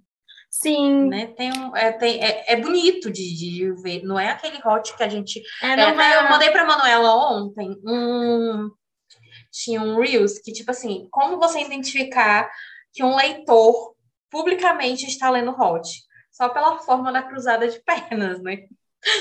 Sim. 0.51 1.09
Né? 1.09 1.29
Tem 1.29 1.51
um, 1.51 1.75
é, 1.75 1.91
tem, 1.93 2.23
é, 2.23 2.53
é 2.53 2.57
bonito 2.61 3.11
de, 3.11 3.35
de, 3.35 3.73
ver, 3.83 4.03
não 4.03 4.21
é 4.21 4.29
aquele 4.29 4.59
hot 4.63 4.95
que 4.95 5.03
a 5.03 5.09
gente. 5.09 5.43
É, 5.63 5.77
não 5.77 5.99
é, 5.99 6.19
Eu 6.19 6.29
mandei 6.29 6.51
para 6.51 6.67
Manuela 6.67 7.33
ontem 7.33 7.75
um. 7.87 8.71
Tinha 9.51 9.81
um 9.81 9.99
Reels 9.99 10.39
que, 10.41 10.53
tipo 10.53 10.71
assim, 10.71 11.09
como 11.11 11.39
você 11.39 11.63
identificar 11.63 12.51
que 12.93 13.03
um 13.03 13.17
leitor 13.17 13.95
publicamente 14.31 15.07
está 15.07 15.31
lendo 15.31 15.59
hot? 15.59 15.89
Só 16.31 16.51
pela 16.51 16.81
forma 16.81 17.11
da 17.11 17.23
cruzada 17.23 17.67
de 17.67 17.81
pernas, 17.83 18.43
né? 18.43 18.59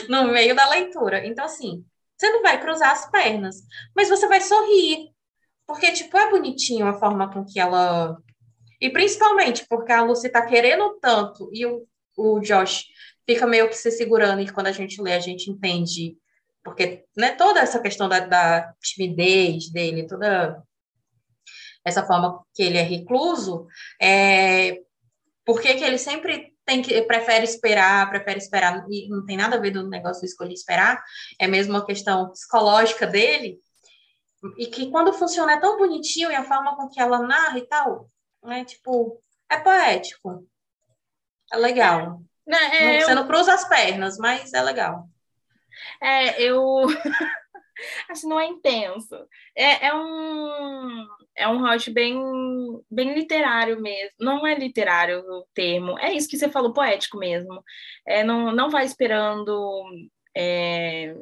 No 0.10 0.26
meio 0.34 0.54
da 0.54 0.68
leitura. 0.70 1.26
Então, 1.26 1.46
assim, 1.46 1.86
você 2.18 2.30
não 2.30 2.42
vai 2.42 2.60
cruzar 2.62 2.92
as 2.92 3.10
pernas, 3.10 3.58
mas 3.96 4.10
você 4.10 4.28
vai 4.28 4.42
sorrir. 4.42 5.10
Porque, 5.66 5.92
tipo, 5.92 6.18
é 6.18 6.30
bonitinho 6.30 6.88
a 6.88 6.94
forma 6.94 7.32
com 7.32 7.46
que 7.46 7.60
ela. 7.60 8.18
E 8.80 8.90
principalmente 8.90 9.66
porque 9.68 9.92
a 9.92 10.04
Lucy 10.04 10.30
tá 10.30 10.46
querendo 10.46 10.98
tanto 11.00 11.50
e 11.54 11.66
o, 11.66 11.88
o 12.18 12.40
Josh 12.42 12.86
fica 13.26 13.48
meio 13.48 13.70
que 13.70 13.76
se 13.76 13.90
segurando, 13.92 14.42
e 14.42 14.52
quando 14.52 14.68
a 14.68 14.72
gente 14.72 15.02
lê, 15.02 15.14
a 15.14 15.20
gente 15.20 15.50
entende. 15.50 16.18
Porque 16.64 17.06
né, 17.16 17.32
toda 17.32 17.60
essa 17.60 17.80
questão 17.80 18.08
da, 18.08 18.20
da 18.20 18.74
timidez 18.82 19.70
dele, 19.70 20.08
toda 20.08 20.62
essa 21.86 22.06
forma 22.06 22.42
que 22.54 22.64
ele 22.64 22.78
é 22.78 22.82
recluso, 22.82 23.68
é, 24.02 24.80
porque 25.46 25.74
que 25.76 25.84
ele 25.84 25.98
sempre 25.98 26.53
tem 26.66 26.82
que 26.82 27.02
prefere 27.04 27.44
esperar, 27.44 28.10
prefere 28.10 28.40
esperar, 28.40 28.86
e 28.90 29.10
não 29.10 29.26
tem 29.26 29.38
nada 29.38 29.58
a 29.58 29.60
ver 29.60 29.72
do 29.72 29.88
negócio 29.88 30.22
de 30.22 30.28
escolher 30.28 30.54
esperar, 30.54 31.04
é 31.40 31.48
mesmo 31.48 31.74
uma 31.74 31.86
questão 31.86 32.30
psicológica 32.30 33.06
dele, 33.06 33.60
e 34.58 34.68
que 34.68 34.90
quando 34.92 35.14
funciona 35.14 35.54
é 35.54 35.60
tão 35.60 35.78
bonitinho 35.78 36.32
e 36.32 36.36
a 36.36 36.44
forma 36.44 36.76
com 36.76 36.90
que 36.90 37.00
ela 37.00 37.20
narra 37.20 37.58
e 37.58 37.68
tal, 37.68 38.10
né? 38.44 38.66
Tipo, 38.66 39.22
é 39.50 39.58
poético. 39.58 40.46
É 41.52 41.58
legal. 41.58 42.22
Não, 42.46 42.58
é, 42.58 43.00
não, 43.00 43.06
você 43.06 43.12
eu... 43.12 43.16
não 43.16 43.28
cruza 43.28 43.54
as 43.54 43.68
pernas, 43.68 44.18
mas 44.18 44.54
é 44.54 44.62
legal. 44.62 45.08
É, 46.02 46.42
eu 46.42 46.86
assim, 48.10 48.28
não 48.28 48.40
é 48.40 48.46
intenso. 48.48 49.16
É, 49.56 49.88
é 49.88 49.94
um 49.94 51.08
é 51.36 51.48
um 51.48 51.64
hot 51.64 51.90
bem 51.92 52.16
bem 52.90 53.14
literário 53.14 53.82
mesmo. 53.82 54.12
Não 54.20 54.46
é 54.46 54.56
literário 54.56 55.20
o 55.20 55.46
termo. 55.54 55.98
É 56.00 56.14
isso 56.14 56.30
que 56.30 56.38
você 56.38 56.50
falou, 56.50 56.74
poético 56.74 57.18
mesmo. 57.18 57.64
É, 58.06 58.24
não, 58.24 58.52
não 58.52 58.70
vai 58.70 58.86
esperando 58.86 59.84
é, 60.36 61.16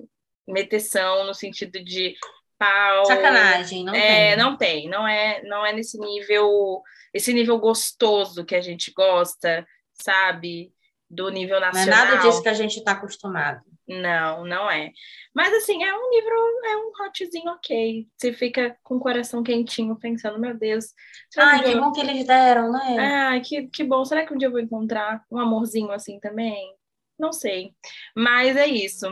meteção 0.48 1.26
no 1.26 1.34
sentido 1.34 1.84
de 1.84 2.16
pau. 2.58 3.06
Sacanagem, 3.06 3.84
não 3.84 3.96
é, 3.96 4.36
tem. 4.36 4.38
Não 4.38 4.58
tem, 4.58 4.90
não 4.90 5.08
é, 5.08 5.42
não 5.44 5.66
é 5.66 5.74
nesse 5.74 5.98
nível, 5.98 6.82
esse 7.12 7.34
nível 7.34 7.58
gostoso 7.58 8.46
que 8.46 8.56
a 8.56 8.62
gente 8.62 8.92
gosta, 8.92 9.66
sabe? 9.94 10.72
Do 11.10 11.30
nível 11.30 11.60
nacional. 11.60 11.88
Não 11.88 11.94
é 11.94 12.16
nada 12.16 12.22
disso 12.22 12.44
que 12.44 12.50
a 12.50 12.54
gente 12.54 12.78
está 12.78 12.94
acostumado. 12.94 13.62
Não, 13.88 14.46
não 14.46 14.70
é. 14.70 14.92
Mas 15.34 15.54
assim, 15.54 15.84
é 15.84 15.94
um 15.94 16.10
livro, 16.12 16.36
é 16.66 16.78
um 16.78 16.92
hotzinho 17.06 17.52
ok. 17.52 18.08
Você 18.16 18.32
fica 18.32 18.78
com 18.84 18.96
o 18.96 19.00
coração 19.00 19.44
quentinho 19.44 19.98
pensando, 19.98 20.40
meu 20.40 20.58
Deus. 20.58 20.94
Ai, 21.38 21.64
que 21.64 21.76
bom 21.76 21.92
que 21.92 22.00
eles 22.00 22.26
deram, 22.26 22.72
né? 22.72 22.98
Ah, 23.00 23.40
que, 23.42 23.68
que 23.68 23.84
bom. 23.84 24.06
Será 24.06 24.26
que 24.26 24.34
um 24.34 24.38
dia 24.38 24.48
eu 24.48 24.52
vou 24.52 24.60
encontrar 24.60 25.24
um 25.32 25.38
amorzinho 25.40 25.92
assim 25.92 26.20
também? 26.20 26.74
Não 27.20 27.34
sei. 27.34 27.76
Mas 28.16 28.56
é 28.56 28.68
isso. 28.68 29.08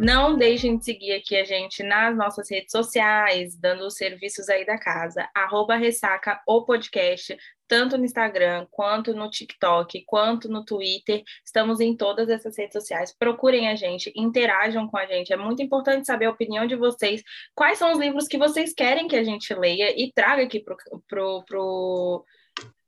Não 0.00 0.36
deixem 0.36 0.78
de 0.78 0.84
seguir 0.84 1.12
aqui 1.12 1.36
a 1.36 1.44
gente 1.44 1.82
nas 1.82 2.16
nossas 2.16 2.48
redes 2.48 2.70
sociais, 2.70 3.56
dando 3.56 3.84
os 3.84 3.96
serviços 3.96 4.48
aí 4.48 4.64
da 4.64 4.78
casa. 4.78 5.28
Arroba 5.34 5.74
Ressaca 5.74 6.40
o 6.46 6.64
podcast, 6.64 7.36
tanto 7.66 7.98
no 7.98 8.04
Instagram, 8.04 8.66
quanto 8.70 9.12
no 9.12 9.28
TikTok, 9.28 10.04
quanto 10.06 10.48
no 10.48 10.64
Twitter. 10.64 11.24
Estamos 11.44 11.80
em 11.80 11.96
todas 11.96 12.28
essas 12.28 12.56
redes 12.56 12.74
sociais. 12.74 13.12
Procurem 13.18 13.68
a 13.68 13.74
gente, 13.74 14.12
interajam 14.14 14.86
com 14.86 14.96
a 14.96 15.04
gente. 15.04 15.32
É 15.32 15.36
muito 15.36 15.62
importante 15.62 16.06
saber 16.06 16.26
a 16.26 16.30
opinião 16.30 16.64
de 16.64 16.76
vocês. 16.76 17.22
Quais 17.54 17.76
são 17.76 17.92
os 17.92 17.98
livros 17.98 18.28
que 18.28 18.38
vocês 18.38 18.72
querem 18.72 19.08
que 19.08 19.16
a 19.16 19.24
gente 19.24 19.52
leia 19.52 19.92
e 20.00 20.12
traga 20.12 20.44
aqui 20.44 20.60
pro, 20.60 20.76
pro, 21.08 21.44
pro, 21.44 22.24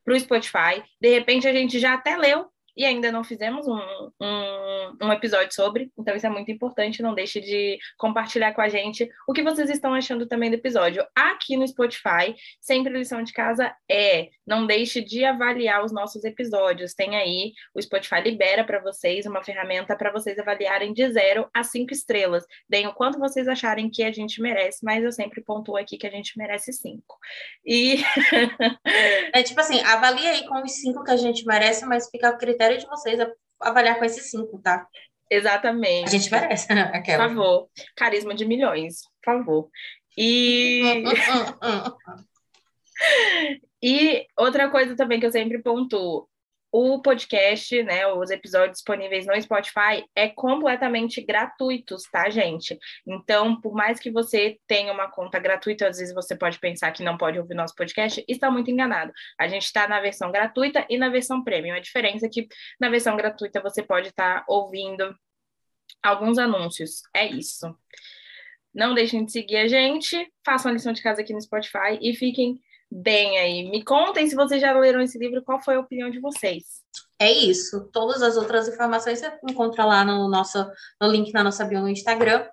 pro 0.04 0.20
Spotify. 0.20 0.82
De 1.00 1.08
repente 1.08 1.48
a 1.48 1.52
gente 1.52 1.78
já 1.78 1.94
até 1.94 2.16
leu 2.16 2.46
e 2.76 2.84
ainda 2.84 3.10
não 3.10 3.24
fizemos 3.24 3.66
um, 3.66 3.78
um, 4.20 4.96
um, 5.02 5.12
episódio 5.12 5.54
sobre, 5.54 5.90
então 5.98 6.14
isso 6.14 6.26
é 6.26 6.30
muito 6.30 6.50
importante. 6.50 7.02
Não 7.02 7.14
deixe 7.14 7.40
de 7.40 7.78
compartilhar 7.98 8.52
com 8.52 8.60
a 8.60 8.68
gente 8.68 9.08
o 9.28 9.32
que 9.32 9.42
vocês 9.42 9.68
estão 9.70 9.94
achando 9.94 10.26
também 10.26 10.50
do 10.50 10.56
episódio. 10.56 11.04
Aqui 11.14 11.56
no 11.56 11.66
Spotify, 11.66 12.34
sempre 12.60 12.92
lição 12.92 13.22
de 13.22 13.32
casa 13.32 13.74
é: 13.90 14.28
não 14.46 14.66
deixe 14.66 15.00
de 15.00 15.24
avaliar 15.24 15.84
os 15.84 15.92
nossos 15.92 16.24
episódios. 16.24 16.94
Tem 16.94 17.16
aí, 17.16 17.52
o 17.74 17.82
Spotify 17.82 18.20
libera 18.20 18.64
para 18.64 18.80
vocês 18.80 19.26
uma 19.26 19.42
ferramenta 19.42 19.96
para 19.96 20.12
vocês 20.12 20.38
avaliarem 20.38 20.92
de 20.92 21.10
zero 21.12 21.48
a 21.52 21.62
cinco 21.62 21.92
estrelas. 21.92 22.44
Deem 22.68 22.86
o 22.86 22.94
quanto 22.94 23.18
vocês 23.18 23.48
acharem 23.48 23.90
que 23.90 24.02
a 24.02 24.12
gente 24.12 24.40
merece, 24.40 24.84
mas 24.84 25.02
eu 25.04 25.12
sempre 25.12 25.42
pontuo 25.42 25.76
aqui 25.76 25.96
que 25.98 26.06
a 26.06 26.10
gente 26.10 26.38
merece 26.38 26.72
cinco. 26.72 27.18
E. 27.64 28.02
é 29.34 29.42
tipo 29.42 29.60
assim, 29.60 29.80
avalie 29.82 30.26
aí 30.26 30.46
com 30.46 30.62
os 30.62 30.72
cinco 30.72 31.04
que 31.04 31.10
a 31.10 31.16
gente 31.16 31.44
merece, 31.44 31.84
mas 31.84 32.08
fica 32.08 32.28
a 32.28 32.36
critério 32.36 32.59
critério 32.60 32.78
de 32.78 32.86
vocês 32.86 33.18
avaliar 33.58 33.98
com 33.98 34.04
esses 34.04 34.30
cinco, 34.30 34.60
tá? 34.62 34.86
Exatamente. 35.30 36.08
A 36.08 36.10
gente 36.10 36.30
merece, 36.30 36.74
né? 36.74 36.82
Aquela. 36.92 37.26
Por 37.26 37.34
favor. 37.34 37.68
Carisma 37.96 38.34
de 38.34 38.44
milhões, 38.44 39.00
por 39.22 39.24
favor. 39.24 39.70
E. 40.16 40.82
e 43.82 44.26
outra 44.36 44.68
coisa 44.68 44.94
também 44.94 45.18
que 45.18 45.24
eu 45.24 45.32
sempre 45.32 45.62
pontuo: 45.62 46.28
o 46.72 47.02
podcast, 47.02 47.82
né, 47.82 48.06
os 48.06 48.30
episódios 48.30 48.78
disponíveis 48.78 49.26
no 49.26 49.40
Spotify 49.40 50.04
é 50.14 50.28
completamente 50.28 51.20
gratuitos, 51.20 52.04
tá, 52.12 52.30
gente? 52.30 52.78
Então, 53.06 53.60
por 53.60 53.74
mais 53.74 53.98
que 53.98 54.10
você 54.10 54.58
tenha 54.66 54.92
uma 54.92 55.10
conta 55.10 55.38
gratuita, 55.38 55.88
às 55.88 55.98
vezes 55.98 56.14
você 56.14 56.36
pode 56.36 56.58
pensar 56.60 56.92
que 56.92 57.02
não 57.02 57.16
pode 57.16 57.38
ouvir 57.38 57.54
nosso 57.54 57.74
podcast, 57.74 58.24
está 58.28 58.50
muito 58.50 58.70
enganado. 58.70 59.12
A 59.38 59.48
gente 59.48 59.64
está 59.64 59.88
na 59.88 60.00
versão 60.00 60.30
gratuita 60.30 60.86
e 60.88 60.96
na 60.96 61.08
versão 61.08 61.42
premium. 61.42 61.74
A 61.74 61.80
diferença 61.80 62.26
é 62.26 62.28
que 62.28 62.46
na 62.78 62.88
versão 62.88 63.16
gratuita 63.16 63.60
você 63.60 63.82
pode 63.82 64.08
estar 64.08 64.40
tá 64.40 64.44
ouvindo 64.48 65.14
alguns 66.02 66.38
anúncios. 66.38 67.02
É 67.14 67.26
isso. 67.26 67.76
Não 68.72 68.94
deixem 68.94 69.24
de 69.24 69.32
seguir 69.32 69.56
a 69.56 69.66
gente, 69.66 70.32
façam 70.44 70.70
a 70.70 70.74
lição 70.74 70.92
de 70.92 71.02
casa 71.02 71.20
aqui 71.20 71.32
no 71.32 71.40
Spotify 71.40 71.98
e 72.00 72.14
fiquem 72.14 72.60
bem 72.90 73.38
aí. 73.38 73.70
Me 73.70 73.84
contem 73.84 74.26
se 74.26 74.34
vocês 74.34 74.60
já 74.60 74.72
leram 74.72 75.00
esse 75.00 75.18
livro, 75.18 75.42
qual 75.42 75.62
foi 75.62 75.76
a 75.76 75.80
opinião 75.80 76.10
de 76.10 76.20
vocês. 76.20 76.64
É 77.18 77.30
isso. 77.30 77.88
Todas 77.92 78.22
as 78.22 78.36
outras 78.36 78.68
informações 78.68 79.18
você 79.18 79.32
encontra 79.48 79.84
lá 79.84 80.04
no 80.04 80.28
nosso 80.28 80.58
no 81.00 81.08
link 81.08 81.32
na 81.32 81.44
nossa 81.44 81.64
bio 81.64 81.80
no 81.80 81.88
Instagram. 81.88 82.46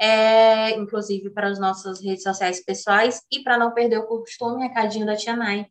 É, 0.00 0.70
inclusive 0.78 1.28
para 1.28 1.48
as 1.48 1.58
nossas 1.58 2.02
redes 2.02 2.22
sociais 2.22 2.64
pessoais 2.64 3.20
e 3.30 3.42
para 3.42 3.58
não 3.58 3.74
perder 3.74 3.98
o 3.98 4.06
costume, 4.06 4.66
recadinho 4.66 5.04
da 5.04 5.16
Tia 5.16 5.36
Nai. 5.36 5.66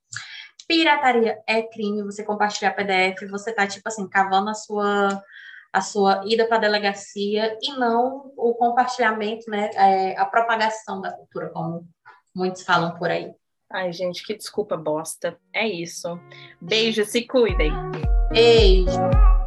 Pirataria 0.68 1.40
é 1.48 1.64
crime, 1.64 2.04
você 2.04 2.24
compartilhar 2.24 2.76
PDF, 2.76 3.28
você 3.28 3.52
tá 3.52 3.66
tipo 3.66 3.88
assim, 3.88 4.08
cavando 4.08 4.52
a 4.52 4.54
sua 4.54 5.24
a 5.72 5.82
sua 5.82 6.22
ida 6.26 6.48
para 6.48 6.58
a 6.58 6.62
delegacia 6.62 7.58
e 7.62 7.74
não 7.74 8.32
o 8.36 8.56
compartilhamento, 8.56 9.50
né, 9.50 9.70
é, 9.76 10.18
a 10.18 10.26
propagação 10.26 11.00
da 11.00 11.12
cultura, 11.12 11.50
como 11.50 11.88
muitos 12.36 12.64
falam 12.64 12.98
por 12.98 13.10
aí. 13.10 13.32
Ai, 13.72 13.94
gente, 13.94 14.26
que 14.26 14.36
desculpa 14.36 14.76
bosta. 14.76 15.38
É 15.54 15.68
isso. 15.68 16.20
Beijo, 16.60 17.06
se 17.06 17.28
cuidem. 17.28 17.72
Beijo. 18.32 19.39